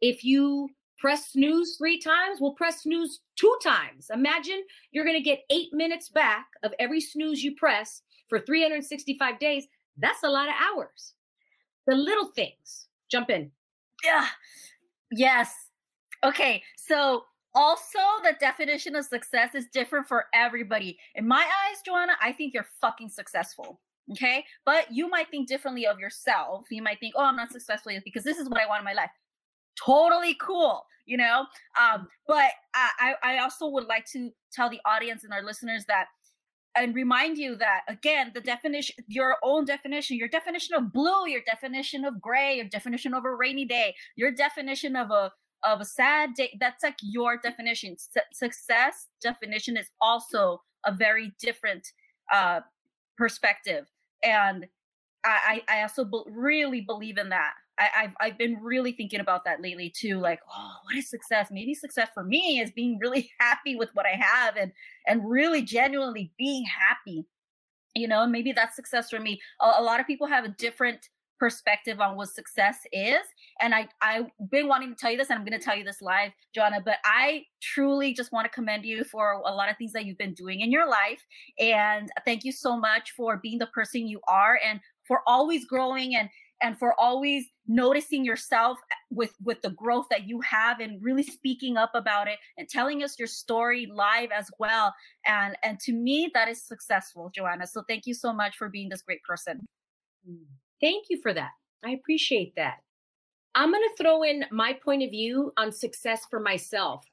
If 0.00 0.24
you 0.24 0.68
press 0.98 1.32
snooze 1.32 1.76
three 1.76 1.98
times, 1.98 2.40
we'll 2.40 2.54
press 2.54 2.82
snooze 2.82 3.20
two 3.36 3.56
times. 3.62 4.10
Imagine 4.12 4.62
you're 4.92 5.04
going 5.04 5.16
to 5.16 5.22
get 5.22 5.44
eight 5.50 5.72
minutes 5.72 6.08
back 6.08 6.46
of 6.62 6.72
every 6.78 7.00
snooze 7.00 7.42
you 7.42 7.54
press 7.56 8.02
for 8.28 8.38
365 8.38 9.38
days. 9.38 9.66
That's 9.96 10.22
a 10.22 10.28
lot 10.28 10.48
of 10.48 10.54
hours. 10.60 11.14
The 11.86 11.94
little 11.94 12.26
things. 12.26 12.88
Jump 13.10 13.30
in. 13.30 13.50
Yeah. 14.04 14.26
Yes. 15.16 15.54
Okay. 16.24 16.62
So 16.76 17.24
also 17.54 17.98
the 18.22 18.34
definition 18.40 18.96
of 18.96 19.04
success 19.04 19.54
is 19.54 19.66
different 19.72 20.06
for 20.06 20.26
everybody 20.34 20.98
in 21.14 21.26
my 21.26 21.38
eyes 21.42 21.76
joanna 21.84 22.12
i 22.20 22.32
think 22.32 22.52
you're 22.52 22.66
fucking 22.80 23.08
successful 23.08 23.80
okay 24.10 24.44
but 24.66 24.92
you 24.92 25.08
might 25.08 25.30
think 25.30 25.48
differently 25.48 25.86
of 25.86 25.98
yourself 25.98 26.66
you 26.70 26.82
might 26.82 26.98
think 27.00 27.14
oh 27.16 27.24
i'm 27.24 27.36
not 27.36 27.52
successful 27.52 27.92
because 28.04 28.24
this 28.24 28.38
is 28.38 28.48
what 28.48 28.60
i 28.60 28.66
want 28.66 28.80
in 28.80 28.84
my 28.84 28.92
life 28.92 29.10
totally 29.82 30.36
cool 30.40 30.84
you 31.06 31.16
know 31.16 31.46
um 31.80 32.08
but 32.26 32.50
i 32.74 33.14
i 33.22 33.38
also 33.38 33.68
would 33.68 33.86
like 33.86 34.04
to 34.04 34.30
tell 34.52 34.68
the 34.68 34.80
audience 34.84 35.24
and 35.24 35.32
our 35.32 35.42
listeners 35.42 35.84
that 35.86 36.06
and 36.76 36.94
remind 36.94 37.38
you 37.38 37.56
that 37.56 37.82
again 37.88 38.30
the 38.34 38.40
definition 38.40 38.96
your 39.08 39.36
own 39.42 39.64
definition 39.64 40.16
your 40.16 40.28
definition 40.28 40.74
of 40.74 40.92
blue 40.92 41.28
your 41.28 41.42
definition 41.46 42.04
of 42.04 42.20
gray 42.20 42.56
your 42.56 42.68
definition 42.68 43.14
of 43.14 43.24
a 43.24 43.34
rainy 43.34 43.64
day 43.64 43.94
your 44.16 44.32
definition 44.32 44.96
of 44.96 45.10
a 45.10 45.30
of 45.64 45.80
a 45.80 45.84
sad 45.84 46.34
day 46.34 46.56
that's 46.60 46.84
like 46.84 46.96
your 47.00 47.38
definition. 47.38 47.96
Success 48.32 49.08
definition 49.22 49.76
is 49.76 49.86
also 50.00 50.60
a 50.84 50.92
very 50.92 51.32
different 51.40 51.88
uh 52.32 52.60
perspective. 53.16 53.86
And 54.22 54.66
i 55.24 55.62
i 55.68 55.82
also 55.82 56.04
be- 56.04 56.22
really 56.26 56.82
believe 56.82 57.18
in 57.18 57.30
that 57.30 57.54
I, 57.78 58.02
have 58.02 58.14
I've 58.20 58.38
been 58.38 58.58
really 58.62 58.92
thinking 58.92 59.20
about 59.20 59.44
that 59.44 59.60
lately 59.60 59.92
too. 59.94 60.18
Like, 60.18 60.40
oh, 60.54 60.72
what 60.84 60.96
is 60.96 61.10
success? 61.10 61.48
Maybe 61.50 61.74
success 61.74 62.08
for 62.14 62.24
me 62.24 62.60
is 62.60 62.70
being 62.70 62.98
really 63.00 63.30
happy 63.40 63.76
with 63.76 63.90
what 63.94 64.06
I 64.06 64.16
have 64.20 64.56
and 64.56 64.72
and 65.06 65.28
really 65.28 65.62
genuinely 65.62 66.32
being 66.38 66.64
happy. 66.64 67.26
You 67.94 68.08
know, 68.08 68.26
maybe 68.26 68.52
that's 68.52 68.76
success 68.76 69.10
for 69.10 69.20
me. 69.20 69.40
A, 69.60 69.74
a 69.78 69.82
lot 69.82 70.00
of 70.00 70.06
people 70.06 70.26
have 70.26 70.44
a 70.44 70.48
different 70.48 71.08
perspective 71.38 72.00
on 72.00 72.16
what 72.16 72.28
success 72.28 72.78
is. 72.92 73.20
And 73.60 73.74
I, 73.74 73.88
I've 74.00 74.26
been 74.50 74.68
wanting 74.68 74.90
to 74.90 74.96
tell 74.96 75.10
you 75.10 75.18
this, 75.18 75.30
and 75.30 75.38
I'm 75.38 75.44
going 75.44 75.58
to 75.58 75.64
tell 75.64 75.76
you 75.76 75.84
this 75.84 76.00
live, 76.00 76.30
Joanna, 76.54 76.80
but 76.84 76.98
I 77.04 77.44
truly 77.60 78.14
just 78.14 78.32
want 78.32 78.46
to 78.46 78.50
commend 78.50 78.84
you 78.84 79.04
for 79.04 79.32
a 79.32 79.54
lot 79.54 79.68
of 79.68 79.76
things 79.76 79.92
that 79.92 80.06
you've 80.06 80.18
been 80.18 80.34
doing 80.34 80.60
in 80.60 80.72
your 80.72 80.88
life. 80.88 81.20
And 81.58 82.08
thank 82.24 82.44
you 82.44 82.52
so 82.52 82.76
much 82.76 83.12
for 83.16 83.38
being 83.42 83.58
the 83.58 83.66
person 83.66 84.08
you 84.08 84.20
are 84.28 84.58
and 84.66 84.80
for 85.06 85.20
always 85.26 85.66
growing 85.66 86.16
and 86.16 86.28
and 86.64 86.78
for 86.78 86.98
always 86.98 87.44
noticing 87.68 88.24
yourself 88.24 88.78
with 89.10 89.34
with 89.44 89.60
the 89.62 89.70
growth 89.70 90.06
that 90.10 90.26
you 90.26 90.40
have 90.40 90.80
and 90.80 91.02
really 91.02 91.22
speaking 91.22 91.76
up 91.76 91.90
about 91.94 92.26
it 92.26 92.38
and 92.58 92.68
telling 92.68 93.02
us 93.02 93.18
your 93.18 93.28
story 93.28 93.86
live 93.92 94.30
as 94.36 94.50
well 94.58 94.92
and 95.26 95.56
and 95.62 95.78
to 95.78 95.92
me 95.92 96.30
that 96.34 96.48
is 96.48 96.62
successful 96.62 97.30
joanna 97.34 97.66
so 97.66 97.82
thank 97.88 98.06
you 98.06 98.14
so 98.14 98.32
much 98.32 98.56
for 98.56 98.68
being 98.68 98.88
this 98.88 99.02
great 99.02 99.22
person. 99.22 99.66
Thank 100.80 101.06
you 101.10 101.20
for 101.22 101.32
that. 101.32 101.50
I 101.84 101.90
appreciate 101.90 102.54
that. 102.56 102.78
I'm 103.54 103.70
going 103.70 103.82
to 103.82 104.02
throw 104.02 104.22
in 104.22 104.44
my 104.50 104.72
point 104.72 105.02
of 105.02 105.10
view 105.10 105.52
on 105.56 105.70
success 105.70 106.26
for 106.28 106.40
myself. 106.40 107.04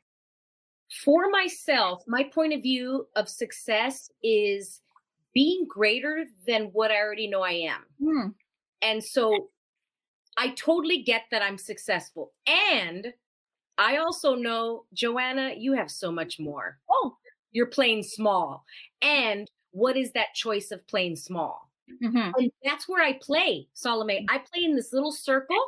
For 1.03 1.29
myself, 1.29 2.03
my 2.07 2.23
point 2.23 2.53
of 2.53 2.61
view 2.61 3.07
of 3.15 3.29
success 3.29 4.09
is 4.23 4.81
being 5.33 5.65
greater 5.69 6.25
than 6.47 6.69
what 6.73 6.91
I 6.91 6.97
already 6.97 7.27
know 7.27 7.41
I 7.41 7.51
am. 7.51 7.81
Hmm. 8.03 8.27
And 8.81 9.03
so 9.03 9.49
I 10.37 10.49
totally 10.49 11.03
get 11.03 11.23
that 11.31 11.41
I'm 11.41 11.57
successful. 11.57 12.33
And 12.47 13.13
I 13.77 13.97
also 13.97 14.35
know, 14.35 14.85
Joanna, 14.93 15.53
you 15.57 15.73
have 15.73 15.91
so 15.91 16.11
much 16.11 16.39
more. 16.39 16.79
Oh, 16.89 17.17
you're 17.51 17.67
playing 17.67 18.03
small. 18.03 18.63
And 19.01 19.49
what 19.71 19.97
is 19.97 20.11
that 20.13 20.33
choice 20.33 20.71
of 20.71 20.85
playing 20.87 21.15
small? 21.15 21.69
Mm-hmm. 22.03 22.31
And 22.37 22.51
that's 22.63 22.87
where 22.87 23.03
I 23.03 23.13
play, 23.21 23.67
Salome. 23.73 24.25
I 24.29 24.37
play 24.37 24.63
in 24.63 24.75
this 24.75 24.93
little 24.93 25.11
circle 25.11 25.63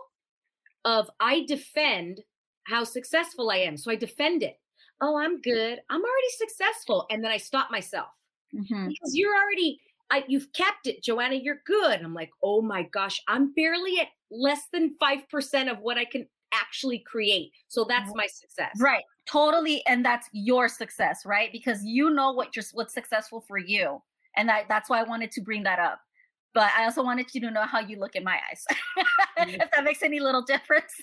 of 0.85 1.09
I 1.19 1.45
defend 1.47 2.21
how 2.65 2.83
successful 2.83 3.51
I 3.51 3.57
am. 3.57 3.77
So 3.77 3.91
I 3.91 3.95
defend 3.95 4.43
it. 4.43 4.59
Oh, 5.01 5.17
I'm 5.17 5.41
good. 5.41 5.79
I'm 5.89 6.01
already 6.01 6.29
successful. 6.37 7.05
And 7.09 7.23
then 7.23 7.31
I 7.31 7.37
stop 7.37 7.69
myself 7.71 8.09
mm-hmm. 8.55 8.87
because 8.87 9.15
you're 9.15 9.35
already, 9.35 9.79
I, 10.11 10.23
you've 10.27 10.51
kept 10.53 10.87
it, 10.87 11.03
Joanna. 11.03 11.35
You're 11.35 11.61
good. 11.65 12.01
I'm 12.01 12.13
like, 12.13 12.31
oh 12.43 12.61
my 12.61 12.83
gosh, 12.83 13.21
I'm 13.27 13.53
barely 13.53 13.99
at 13.99 14.07
less 14.29 14.67
than 14.71 14.95
5% 15.01 15.71
of 15.71 15.79
what 15.79 15.97
I 15.97 16.05
can 16.05 16.27
actually 16.53 16.99
create. 16.99 17.51
So 17.67 17.83
that's 17.83 18.11
my 18.13 18.27
success. 18.27 18.75
Right. 18.79 19.03
Totally. 19.27 19.83
And 19.87 20.05
that's 20.05 20.29
your 20.31 20.67
success, 20.67 21.25
right? 21.25 21.51
Because 21.51 21.83
you 21.83 22.11
know 22.11 22.31
what 22.31 22.55
you're, 22.55 22.65
what's 22.73 22.93
successful 22.93 23.43
for 23.47 23.57
you. 23.57 24.01
And 24.35 24.49
that, 24.49 24.65
that's 24.69 24.89
why 24.89 24.99
I 24.99 25.03
wanted 25.03 25.31
to 25.31 25.41
bring 25.41 25.63
that 25.63 25.79
up 25.79 25.99
but 26.53 26.69
I 26.77 26.83
also 26.83 27.03
wanted 27.03 27.33
you 27.33 27.41
to 27.41 27.51
know 27.51 27.63
how 27.63 27.79
you 27.79 27.99
look 27.99 28.15
in 28.15 28.23
my 28.23 28.39
eyes, 28.49 28.65
if 29.37 29.71
that 29.71 29.83
makes 29.83 30.03
any 30.03 30.19
little 30.19 30.41
difference. 30.41 30.93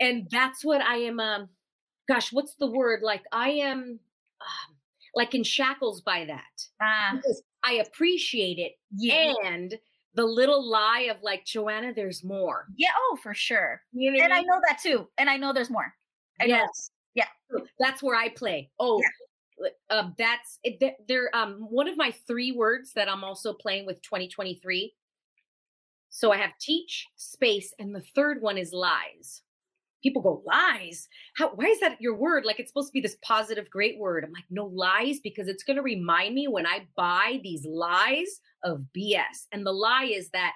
and 0.00 0.28
that's 0.30 0.64
what 0.64 0.82
I 0.82 0.96
am. 0.96 1.18
Um, 1.18 1.48
gosh, 2.08 2.32
what's 2.32 2.54
the 2.54 2.66
word? 2.66 3.00
Like 3.02 3.22
I 3.32 3.48
am, 3.50 3.98
um, 4.40 4.75
like 5.16 5.34
in 5.34 5.42
shackles 5.42 6.02
by 6.02 6.24
that. 6.26 6.68
Ah. 6.80 7.18
I 7.64 7.74
appreciate 7.84 8.58
it, 8.58 8.74
yeah. 8.96 9.32
and 9.44 9.74
the 10.14 10.24
little 10.24 10.64
lie 10.64 11.08
of 11.10 11.20
like 11.22 11.44
Joanna, 11.44 11.92
there's 11.92 12.22
more. 12.22 12.66
Yeah. 12.76 12.90
Oh, 12.96 13.18
for 13.20 13.34
sure. 13.34 13.82
You 13.92 14.12
know 14.12 14.22
and 14.22 14.32
I, 14.32 14.40
mean? 14.40 14.50
I 14.50 14.54
know 14.54 14.60
that 14.68 14.78
too, 14.80 15.08
and 15.18 15.28
I 15.28 15.36
know 15.36 15.52
there's 15.52 15.70
more. 15.70 15.92
I 16.40 16.44
yes. 16.44 16.90
Yeah. 17.14 17.26
That's 17.80 18.02
where 18.02 18.16
I 18.16 18.28
play. 18.28 18.70
Oh, 18.78 19.00
yeah 19.00 19.08
uh, 19.90 20.10
that's 20.18 20.58
it, 20.64 20.96
they're 21.08 21.34
um 21.34 21.66
one 21.70 21.88
of 21.88 21.96
my 21.96 22.12
three 22.26 22.52
words 22.52 22.92
that 22.94 23.08
I'm 23.08 23.24
also 23.24 23.52
playing 23.52 23.86
with 23.86 24.02
2023. 24.02 24.94
So 26.08 26.32
I 26.32 26.36
have 26.38 26.52
teach, 26.60 27.06
space, 27.16 27.74
and 27.78 27.94
the 27.94 28.04
third 28.14 28.40
one 28.40 28.56
is 28.56 28.72
lies. 28.72 29.42
People 30.06 30.22
go 30.22 30.40
lies. 30.46 31.08
How? 31.36 31.50
Why 31.50 31.64
is 31.64 31.80
that 31.80 32.00
your 32.00 32.14
word? 32.14 32.44
Like 32.44 32.60
it's 32.60 32.70
supposed 32.70 32.90
to 32.90 32.92
be 32.92 33.00
this 33.00 33.16
positive, 33.22 33.68
great 33.68 33.98
word. 33.98 34.22
I'm 34.22 34.30
like 34.30 34.44
no 34.50 34.66
lies 34.66 35.18
because 35.18 35.48
it's 35.48 35.64
going 35.64 35.78
to 35.78 35.82
remind 35.82 36.32
me 36.32 36.46
when 36.46 36.64
I 36.64 36.86
buy 36.94 37.40
these 37.42 37.66
lies 37.66 38.40
of 38.62 38.84
BS. 38.96 39.48
And 39.50 39.66
the 39.66 39.72
lie 39.72 40.04
is 40.04 40.30
that 40.30 40.52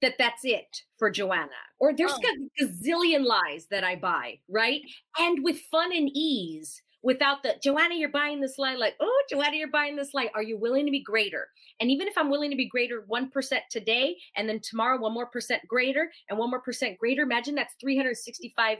that 0.00 0.14
that's 0.18 0.44
it 0.44 0.80
for 0.98 1.10
Joanna. 1.10 1.50
Or 1.78 1.92
there's 1.94 2.12
oh. 2.12 2.20
a 2.62 2.64
gazillion 2.64 3.26
lies 3.26 3.66
that 3.70 3.84
I 3.84 3.96
buy, 3.96 4.38
right? 4.48 4.80
And 5.18 5.44
with 5.44 5.58
fun 5.70 5.92
and 5.92 6.08
ease 6.14 6.80
without 7.04 7.42
the 7.42 7.54
Joanna, 7.62 7.94
you're 7.94 8.08
buying 8.08 8.40
this 8.40 8.58
light. 8.58 8.78
Like, 8.78 8.96
oh, 8.98 9.22
Joanna, 9.30 9.56
you're 9.56 9.70
buying 9.70 9.94
this 9.94 10.14
light. 10.14 10.30
Are 10.34 10.42
you 10.42 10.58
willing 10.58 10.86
to 10.86 10.90
be 10.90 11.02
greater? 11.02 11.48
And 11.78 11.90
even 11.90 12.08
if 12.08 12.16
I'm 12.16 12.30
willing 12.30 12.50
to 12.50 12.56
be 12.56 12.66
greater 12.66 13.04
1% 13.08 13.58
today, 13.70 14.16
and 14.36 14.48
then 14.48 14.60
tomorrow, 14.60 14.98
one 14.98 15.12
more 15.12 15.26
percent 15.26 15.62
greater, 15.68 16.10
and 16.28 16.38
one 16.38 16.50
more 16.50 16.62
percent 16.62 16.98
greater, 16.98 17.22
imagine 17.22 17.54
that's 17.54 17.74
365% 17.84 18.78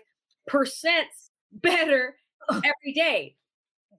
better 1.53 2.17
every 2.51 2.93
day. 2.95 3.37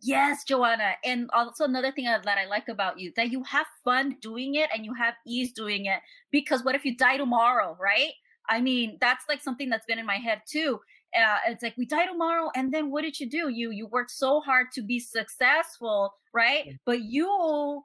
Yes, 0.02 0.44
Joanna. 0.44 0.94
And 1.06 1.30
also 1.32 1.64
another 1.64 1.92
thing 1.92 2.06
that 2.06 2.28
I 2.28 2.46
like 2.46 2.68
about 2.68 3.00
you 3.00 3.14
that 3.16 3.32
you 3.32 3.44
have 3.44 3.68
fun 3.84 4.18
doing 4.22 4.56
it 4.56 4.70
and 4.74 4.84
you 4.86 4.94
have 4.94 5.14
ease 5.26 5.54
doing 5.54 5.86
it. 5.86 6.00
Because 6.32 6.64
what 6.64 6.76
if 6.76 6.84
you 6.84 6.98
die 6.98 7.18
tomorrow, 7.18 7.78
right? 7.80 8.12
I 8.50 8.62
mean, 8.62 8.98
that's 9.02 9.26
like 9.30 9.42
something 9.42 9.70
that's 9.70 9.86
been 9.86 10.00
in 10.00 10.06
my 10.06 10.18
head 10.18 10.42
too 10.48 10.80
uh, 11.16 11.38
it's 11.48 11.64
like 11.64 11.76
we 11.78 11.86
die 11.86 12.06
tomorrow 12.06 12.50
and 12.56 12.74
then 12.74 12.92
what 12.92 13.04
did 13.04 13.20
you 13.20 13.30
do? 13.30 13.50
You 13.50 13.72
you 13.72 13.88
worked 13.88 14.12
so 14.12 14.42
hard 14.42 14.68
to 14.74 14.82
be 14.82 15.00
successful 15.00 16.14
right? 16.34 16.78
But 16.86 17.02
you 17.02 17.84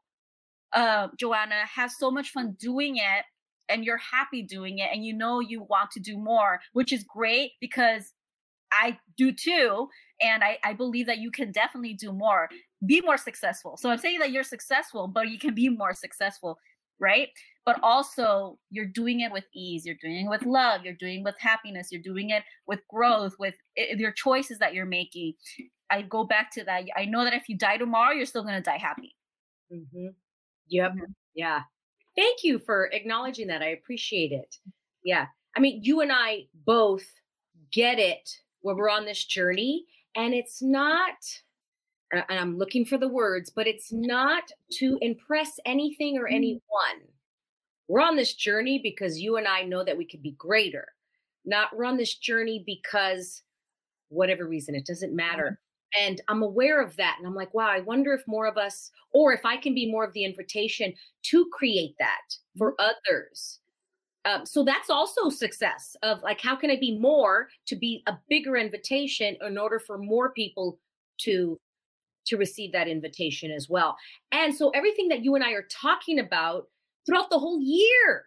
uh, 0.72 1.08
joanna 1.18 1.66
have 1.66 1.90
so 1.90 2.10
much 2.10 2.30
fun 2.30 2.56
doing 2.58 2.96
it 2.96 3.24
and 3.68 3.84
you're 3.84 3.98
happy 3.98 4.42
doing 4.42 4.78
it 4.78 4.88
and 4.92 5.04
you 5.04 5.12
know 5.12 5.40
you 5.40 5.62
want 5.62 5.90
to 5.90 6.00
do 6.00 6.16
more 6.16 6.60
which 6.72 6.92
is 6.92 7.02
great 7.04 7.52
because 7.60 8.12
i 8.72 8.96
do 9.16 9.32
too 9.32 9.88
and 10.20 10.44
I, 10.44 10.58
I 10.62 10.74
believe 10.74 11.06
that 11.06 11.18
you 11.18 11.30
can 11.30 11.50
definitely 11.50 11.94
do 11.94 12.12
more 12.12 12.48
be 12.86 13.00
more 13.00 13.16
successful. 13.16 13.76
So 13.76 13.90
i'm 13.90 13.98
saying 13.98 14.20
that 14.20 14.30
you're 14.30 14.44
successful 14.44 15.08
but 15.08 15.28
you 15.28 15.38
can 15.38 15.54
be 15.54 15.68
more 15.68 15.94
successful 15.94 16.58
right? 17.00 17.28
But 17.70 17.78
also 17.84 18.58
you're 18.70 18.84
doing 18.84 19.20
it 19.20 19.30
with 19.30 19.44
ease, 19.54 19.86
you're 19.86 19.94
doing 20.02 20.26
it 20.26 20.28
with 20.28 20.44
love, 20.44 20.80
you're 20.82 20.94
doing 20.94 21.20
it 21.20 21.22
with 21.22 21.38
happiness, 21.38 21.92
you're 21.92 22.02
doing 22.02 22.30
it 22.30 22.42
with 22.66 22.80
growth, 22.88 23.36
with 23.38 23.54
it, 23.76 23.96
your 23.96 24.10
choices 24.10 24.58
that 24.58 24.74
you're 24.74 24.86
making. 24.86 25.34
I 25.88 26.02
go 26.02 26.24
back 26.24 26.50
to 26.54 26.64
that. 26.64 26.86
I 26.96 27.04
know 27.04 27.22
that 27.22 27.32
if 27.32 27.48
you 27.48 27.56
die 27.56 27.76
tomorrow, 27.76 28.10
you're 28.12 28.26
still 28.26 28.42
gonna 28.42 28.60
die 28.60 28.78
happy. 28.78 29.14
Mm-hmm. 29.72 30.08
Yep. 30.66 30.90
Mm-hmm. 30.90 31.12
Yeah. 31.36 31.60
Thank 32.16 32.42
you 32.42 32.58
for 32.58 32.86
acknowledging 32.86 33.46
that. 33.46 33.62
I 33.62 33.68
appreciate 33.68 34.32
it. 34.32 34.56
Yeah. 35.04 35.26
I 35.56 35.60
mean, 35.60 35.78
you 35.84 36.00
and 36.00 36.10
I 36.10 36.46
both 36.66 37.06
get 37.72 38.00
it 38.00 38.28
when 38.62 38.74
we're 38.74 38.90
on 38.90 39.04
this 39.04 39.24
journey, 39.26 39.84
and 40.16 40.34
it's 40.34 40.60
not 40.60 41.14
and 42.12 42.24
I'm 42.28 42.58
looking 42.58 42.84
for 42.84 42.98
the 42.98 43.06
words, 43.06 43.48
but 43.48 43.68
it's 43.68 43.92
not 43.92 44.50
to 44.78 44.98
impress 45.00 45.60
anything 45.64 46.18
or 46.18 46.24
mm. 46.24 46.34
anyone. 46.34 47.06
We're 47.90 48.02
on 48.02 48.14
this 48.14 48.34
journey 48.34 48.78
because 48.80 49.18
you 49.18 49.36
and 49.36 49.48
I 49.48 49.62
know 49.62 49.82
that 49.82 49.98
we 49.98 50.04
could 50.04 50.22
be 50.22 50.36
greater, 50.38 50.86
not 51.44 51.76
run 51.76 51.96
this 51.96 52.14
journey 52.14 52.62
because 52.64 53.42
whatever 54.10 54.46
reason, 54.46 54.76
it 54.76 54.86
doesn't 54.86 55.14
matter. 55.14 55.58
And 56.00 56.20
I'm 56.28 56.44
aware 56.44 56.80
of 56.80 56.94
that. 56.98 57.16
And 57.18 57.26
I'm 57.26 57.34
like, 57.34 57.52
wow, 57.52 57.66
I 57.66 57.80
wonder 57.80 58.14
if 58.14 58.22
more 58.28 58.46
of 58.46 58.56
us, 58.56 58.92
or 59.12 59.32
if 59.32 59.44
I 59.44 59.56
can 59.56 59.74
be 59.74 59.90
more 59.90 60.04
of 60.04 60.12
the 60.12 60.24
invitation 60.24 60.94
to 61.24 61.50
create 61.52 61.96
that 61.98 62.32
for 62.56 62.74
mm. 62.74 62.90
others. 63.08 63.58
Um, 64.24 64.46
so 64.46 64.62
that's 64.62 64.88
also 64.88 65.28
success 65.28 65.96
of 66.04 66.22
like, 66.22 66.40
how 66.40 66.54
can 66.54 66.70
I 66.70 66.76
be 66.78 66.96
more 66.96 67.48
to 67.66 67.74
be 67.74 68.04
a 68.06 68.16
bigger 68.28 68.56
invitation 68.56 69.36
in 69.44 69.58
order 69.58 69.80
for 69.80 69.98
more 69.98 70.30
people 70.30 70.78
to 71.22 71.58
to 72.26 72.36
receive 72.36 72.70
that 72.70 72.86
invitation 72.86 73.50
as 73.50 73.68
well. 73.68 73.96
And 74.30 74.54
so 74.54 74.70
everything 74.70 75.08
that 75.08 75.24
you 75.24 75.34
and 75.34 75.42
I 75.42 75.52
are 75.52 75.66
talking 75.72 76.20
about 76.20 76.68
throughout 77.06 77.30
the 77.30 77.38
whole 77.38 77.60
year. 77.60 78.26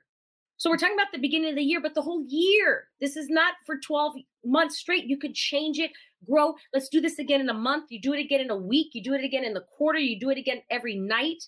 So 0.58 0.70
we're 0.70 0.78
talking 0.78 0.96
about 0.96 1.12
the 1.12 1.20
beginning 1.20 1.50
of 1.50 1.56
the 1.56 1.64
year, 1.64 1.82
but 1.82 1.94
the 1.94 2.02
whole 2.02 2.24
year. 2.28 2.88
This 3.02 3.18
is 3.18 3.28
not 3.30 3.56
for 3.66 3.80
12 3.80 4.16
months 4.46 4.78
straight. 4.78 5.06
You 5.06 5.18
could 5.18 5.34
change 5.34 5.80
it, 5.80 5.92
grow. 6.30 6.54
Let's 6.74 6.90
do 6.90 7.02
this 7.02 7.20
again 7.20 7.42
in 7.42 7.50
a 7.50 7.54
month. 7.54 7.92
You 7.92 8.00
do 8.00 8.14
it 8.14 8.20
again 8.20 8.40
in 8.40 8.50
a 8.50 8.56
week. 8.56 8.92
You 8.94 9.04
do 9.04 9.14
it 9.14 9.26
again 9.26 9.44
in 9.44 9.54
the 9.54 9.66
quarter. 9.76 10.00
You 10.00 10.20
do 10.20 10.30
it 10.30 10.38
again 10.38 10.62
every 10.70 10.96
night. 10.96 11.44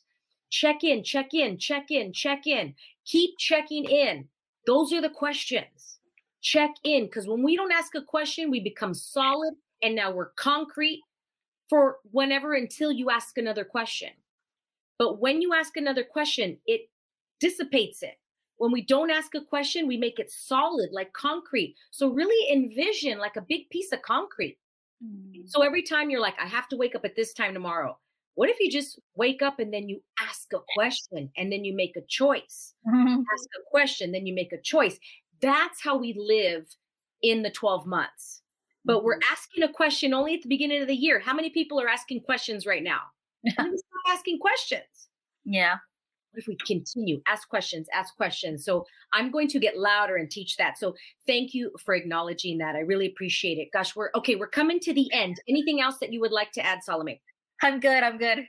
Check 0.50 0.84
in, 0.84 1.04
check 1.04 1.34
in, 1.34 1.58
check 1.58 1.92
in, 1.92 2.14
check 2.14 2.48
in. 2.48 2.76
Keep 3.06 3.38
checking 3.38 3.86
in. 3.86 4.28
Those 4.68 4.92
are 4.94 5.02
the 5.02 5.10
questions. 5.10 6.00
Check 6.42 6.72
in 6.84 7.06
because 7.06 7.28
when 7.28 7.44
we 7.44 7.56
don't 7.56 7.72
ask 7.72 7.96
a 7.96 8.02
question, 8.02 8.52
we 8.52 8.60
become 8.60 8.94
solid 8.94 9.54
and 9.82 9.96
now 9.96 10.12
we're 10.12 10.32
concrete 10.32 11.02
for 11.70 11.98
whenever 12.12 12.54
until 12.54 12.92
you 12.92 13.10
ask 13.10 13.38
another 13.38 13.64
question. 13.64 14.10
But 15.00 15.20
when 15.20 15.42
you 15.42 15.54
ask 15.54 15.76
another 15.78 16.04
question, 16.04 16.58
it 16.66 16.82
dissipates 17.39 18.04
it. 18.04 18.15
When 18.58 18.71
we 18.71 18.82
don't 18.82 19.12
ask 19.12 19.36
a 19.36 19.41
question, 19.41 19.88
we 19.88 19.98
make 19.98 20.19
it 20.19 20.32
solid 20.32 20.89
like 20.91 21.12
concrete. 21.13 21.76
So 21.91 22.10
really 22.10 22.52
envision 22.54 23.17
like 23.17 23.36
a 23.36 23.41
big 23.41 23.69
piece 23.69 23.91
of 23.91 24.02
concrete. 24.02 24.58
Mm-hmm. 25.04 25.41
So 25.48 25.62
every 25.62 25.84
time 25.84 26.10
you're 26.10 26.21
like, 26.21 26.36
I 26.41 26.48
have 26.48 26.69
to 26.69 26.78
wake 26.78 26.95
up 26.95 27.04
at 27.04 27.15
this 27.15 27.34
time 27.34 27.54
tomorrow. 27.54 27.98
What 28.36 28.50
if 28.50 28.60
you 28.60 28.71
just 28.71 29.00
wake 29.15 29.41
up 29.41 29.60
and 29.60 29.74
then 29.74 29.89
you 29.89 30.02
ask 30.19 30.52
a 30.54 30.60
question 30.74 31.30
and 31.38 31.52
then 31.52 31.65
you 31.65 31.76
make 31.76 31.95
a 31.95 32.02
choice? 32.08 32.74
Mm-hmm. 32.88 33.21
Ask 33.34 33.50
a 33.58 33.63
question, 33.71 34.12
then 34.12 34.26
you 34.26 34.34
make 34.34 34.52
a 34.52 34.60
choice. 34.62 35.00
That's 35.41 35.82
how 35.82 35.95
we 35.98 36.13
live 36.17 36.65
in 37.21 37.43
the 37.43 37.52
12 37.52 37.86
months 37.86 38.41
but 38.86 39.04
we're 39.04 39.15
mm-hmm. 39.15 39.34
asking 39.34 39.63
a 39.63 39.74
question 39.74 40.13
only 40.13 40.36
at 40.36 40.43
the 40.43 40.48
beginning 40.48 40.82
of 40.82 40.88
the 40.88 40.95
year. 40.95 41.19
How 41.19 41.34
many 41.34 41.50
people 41.50 41.82
are 41.82 41.89
asking 41.89 42.21
questions 42.21 42.65
right 42.65 42.84
now? 42.84 43.02
stop 43.50 43.76
asking 44.08 44.39
questions. 44.39 45.10
Yeah. 45.43 45.78
What 46.36 46.41
if 46.41 46.48
we 46.50 46.58
continue? 46.67 47.21
Ask 47.28 47.48
questions, 47.48 47.88
ask 47.93 48.13
questions. 48.17 48.65
So 48.65 48.86
I'm 49.13 49.32
going 49.32 49.48
to 49.48 49.58
get 49.58 49.78
louder 49.78 50.17
and 50.17 50.30
teach 50.30 50.58
that. 50.58 50.78
So 50.78 50.93
thank 51.26 51.54
you 51.54 51.71
for 51.86 51.95
acknowledging 51.95 52.58
that. 52.58 52.76
I 52.76 52.80
really 52.80 53.08
appreciate 53.08 53.58
it. 53.58 53.69
Gosh, 53.71 53.95
we're 53.95 54.10
okay. 54.15 54.36
We're 54.36 54.50
coming 54.50 54.82
to 54.82 54.93
the 54.93 55.10
end. 55.13 55.39
Anything 55.48 55.80
else 55.80 55.95
that 56.02 56.12
you 56.12 56.19
would 56.19 56.34
like 56.34 56.52
to 56.52 56.65
add, 56.65 56.84
Salome? 56.84 57.21
I'm 57.63 57.80
good. 57.80 58.04
I'm 58.04 58.17
good. 58.17 58.39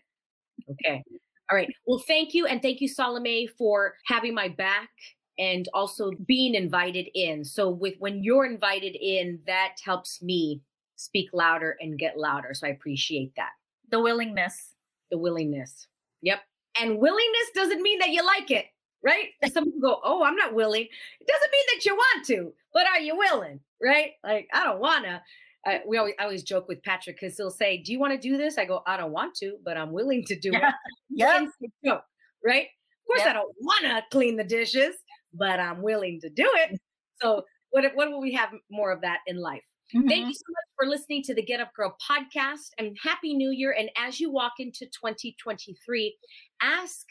Okay. 0.68 1.05
All 1.49 1.57
right. 1.57 1.68
Well, 1.87 2.03
thank 2.09 2.35
you. 2.35 2.46
And 2.46 2.61
thank 2.61 2.81
you, 2.81 2.88
Salome, 2.88 3.46
for 3.57 3.94
having 4.07 4.35
my 4.35 4.49
back 4.49 4.90
and 5.38 5.68
also 5.72 6.11
being 6.27 6.57
invited 6.57 7.07
in. 7.14 7.44
So 7.44 7.70
with 7.70 7.94
when 8.01 8.25
you're 8.25 8.46
invited 8.46 8.96
in, 9.01 9.38
that 9.46 9.77
helps 9.85 10.20
me 10.20 10.61
speak 10.96 11.29
louder 11.33 11.77
and 11.79 11.96
get 11.96 12.18
louder. 12.18 12.53
So 12.53 12.66
I 12.66 12.70
appreciate 12.70 13.33
that. 13.37 13.51
The 13.92 14.01
willingness. 14.01 14.75
The 15.12 15.18
willingness. 15.18 15.87
Yep. 16.22 16.40
And 16.81 16.99
willingness 16.99 17.51
doesn't 17.55 17.83
mean 17.83 17.99
that 18.01 18.11
you 18.11 18.25
like 18.25 18.51
it, 18.51 18.67
right? 19.03 19.29
Some 19.53 19.65
people 19.65 19.81
go, 19.81 20.01
"Oh, 20.05 20.25
I'm 20.25 20.37
not 20.37 20.55
willing." 20.55 20.83
It 20.83 21.27
doesn't 21.27 21.53
mean 21.53 21.65
that 21.75 21.85
you 21.85 21.95
want 21.95 22.27
to, 22.27 22.53
but 22.73 22.87
are 22.87 23.01
you 23.01 23.17
willing, 23.17 23.61
right? 23.83 24.12
Like 24.25 24.49
I 24.53 24.65
don't 24.65 24.81
wanna. 24.81 25.23
I, 25.67 25.81
we 25.87 25.99
always 25.99 26.15
I 26.21 26.25
always 26.25 26.43
joke 26.43 26.69
with 26.69 26.83
Patrick 26.83 27.17
because 27.21 27.37
he'll 27.37 27.51
say, 27.51 27.79
"Do 27.79 27.93
you 27.93 27.99
want 27.99 28.12
to 28.12 28.19
do 28.19 28.37
this?" 28.37 28.59
I 28.59 28.65
go, 28.65 28.83
"I 28.87 28.97
don't 28.97 29.12
want 29.12 29.35
to, 29.37 29.57
but 29.65 29.77
I'm 29.77 29.93
willing 29.93 30.25
to 30.27 30.39
do 30.39 30.51
yeah. 30.53 30.69
it." 30.69 30.75
Yeah. 31.83 31.99
Right? 32.45 32.67
Of 32.67 33.07
course, 33.07 33.21
yep. 33.21 33.29
I 33.29 33.33
don't 33.33 33.55
want 33.61 33.85
to 33.85 34.03
clean 34.11 34.37
the 34.37 34.45
dishes, 34.45 34.97
but 35.33 35.59
I'm 35.61 35.83
willing 35.83 36.21
to 36.23 36.31
do 36.31 36.49
it. 36.55 36.81
So 37.23 37.47
what 37.71 37.83
what 37.95 38.11
will 38.11 38.21
we 38.21 38.35
have 38.35 38.51
more 38.71 38.93
of 38.93 39.01
that 39.01 39.21
in 39.27 39.39
life? 39.39 39.65
Mm-hmm. 39.94 40.09
Thank 40.09 40.27
you 40.27 40.35
so 40.35 40.44
much 40.49 40.64
for 40.77 40.88
listening 40.88 41.22
to 41.22 41.35
the 41.35 41.44
Get 41.44 41.61
Up 41.61 41.72
Girl 41.72 41.96
podcast 42.11 42.70
and 42.77 42.96
happy 43.01 43.35
new 43.35 43.51
year 43.51 43.77
and 43.79 43.88
as 43.96 44.18
you 44.18 44.33
walk 44.33 44.55
into 44.59 44.81
2023 44.87 46.16
ask 46.61 47.07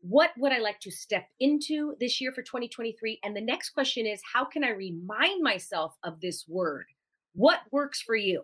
what 0.00 0.30
would 0.38 0.52
I 0.52 0.58
like 0.58 0.80
to 0.80 0.90
step 0.90 1.26
into 1.40 1.94
this 2.00 2.18
year 2.20 2.32
for 2.32 2.42
2023 2.42 3.20
and 3.22 3.36
the 3.36 3.40
next 3.40 3.70
question 3.70 4.06
is 4.06 4.22
how 4.32 4.46
can 4.46 4.64
I 4.64 4.70
remind 4.70 5.42
myself 5.42 5.94
of 6.04 6.20
this 6.20 6.46
word? 6.48 6.86
What 7.34 7.60
works 7.70 8.00
for 8.00 8.16
you? 8.16 8.42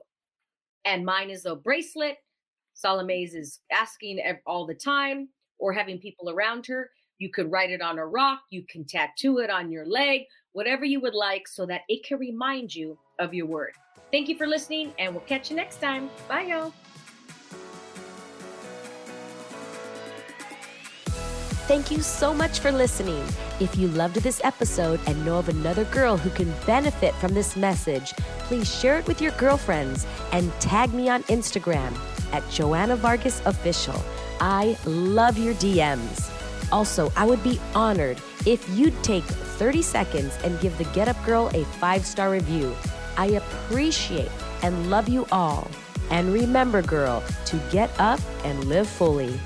And 0.85 1.07
mine 1.07 1.31
is 1.31 1.47
a 1.47 1.55
bracelet. 1.55 2.17
Salome's 2.75 3.35
is 3.35 3.61
asking 3.71 4.21
all 4.47 4.67
the 4.67 4.75
time 4.75 5.29
or 5.59 5.73
having 5.73 5.99
people 5.99 6.29
around 6.29 6.67
her. 6.67 6.91
You 7.19 7.31
could 7.31 7.51
write 7.51 7.71
it 7.71 7.81
on 7.81 7.99
a 7.99 8.07
rock, 8.07 8.41
you 8.51 8.65
can 8.69 8.85
tattoo 8.85 9.39
it 9.39 9.49
on 9.49 9.71
your 9.71 9.87
leg, 9.87 10.23
whatever 10.53 10.85
you 10.85 11.01
would 11.01 11.15
like, 11.15 11.47
so 11.47 11.65
that 11.67 11.83
it 11.89 12.05
can 12.05 12.19
remind 12.19 12.75
you 12.75 12.99
of 13.23 13.33
your 13.33 13.47
word. 13.47 13.73
Thank 14.11 14.29
you 14.29 14.37
for 14.37 14.47
listening, 14.47 14.93
and 14.99 15.15
we'll 15.15 15.25
catch 15.25 15.51
you 15.51 15.57
next 15.57 15.81
time. 15.81 16.11
Bye, 16.29 16.43
y'all. 16.43 16.73
Thank 21.67 21.91
you 21.91 22.03
so 22.03 22.35
much 22.35 22.59
for 22.59 22.71
listening. 22.71 23.25
If 23.61 23.77
you 23.77 23.89
loved 23.89 24.17
this 24.17 24.43
episode 24.45 25.01
and 25.07 25.25
know 25.25 25.39
of 25.39 25.49
another 25.49 25.85
girl 25.85 26.17
who 26.19 26.29
can 26.31 26.53
benefit 26.67 27.15
from 27.15 27.33
this 27.33 27.57
message, 27.57 28.13
please 28.41 28.69
share 28.69 28.99
it 28.99 29.07
with 29.07 29.23
your 29.23 29.33
girlfriends 29.33 30.05
and 30.33 30.53
tag 30.61 30.93
me 30.93 31.09
on 31.09 31.23
Instagram 31.25 31.97
at 32.33 32.47
Joanna 32.51 32.97
Vargas 32.97 33.41
Official. 33.47 33.99
I 34.41 34.77
love 34.85 35.39
your 35.39 35.55
DMs. 35.55 36.31
Also, 36.73 37.13
I 37.17 37.25
would 37.25 37.43
be 37.43 37.61
honored 37.75 38.21
if 38.45 38.69
you'd 38.77 39.03
take 39.05 39.25
30 39.25 39.83
seconds 39.83 40.37
and 40.43 40.59
give 40.61 40.77
the 40.79 40.85
Get 40.87 41.09
Up 41.09 41.25
Girl 41.25 41.49
a 41.55 41.65
five 41.65 42.05
star 42.05 42.31
review. 42.31 42.75
I 43.17 43.27
appreciate 43.27 44.31
and 44.63 44.91
love 44.91 45.09
you 45.09 45.27
all. 45.33 45.71
And 46.11 46.33
remember, 46.33 46.83
girl, 46.83 47.23
to 47.47 47.57
get 47.71 47.91
up 47.99 48.21
and 48.45 48.65
live 48.65 48.89
fully. 48.89 49.41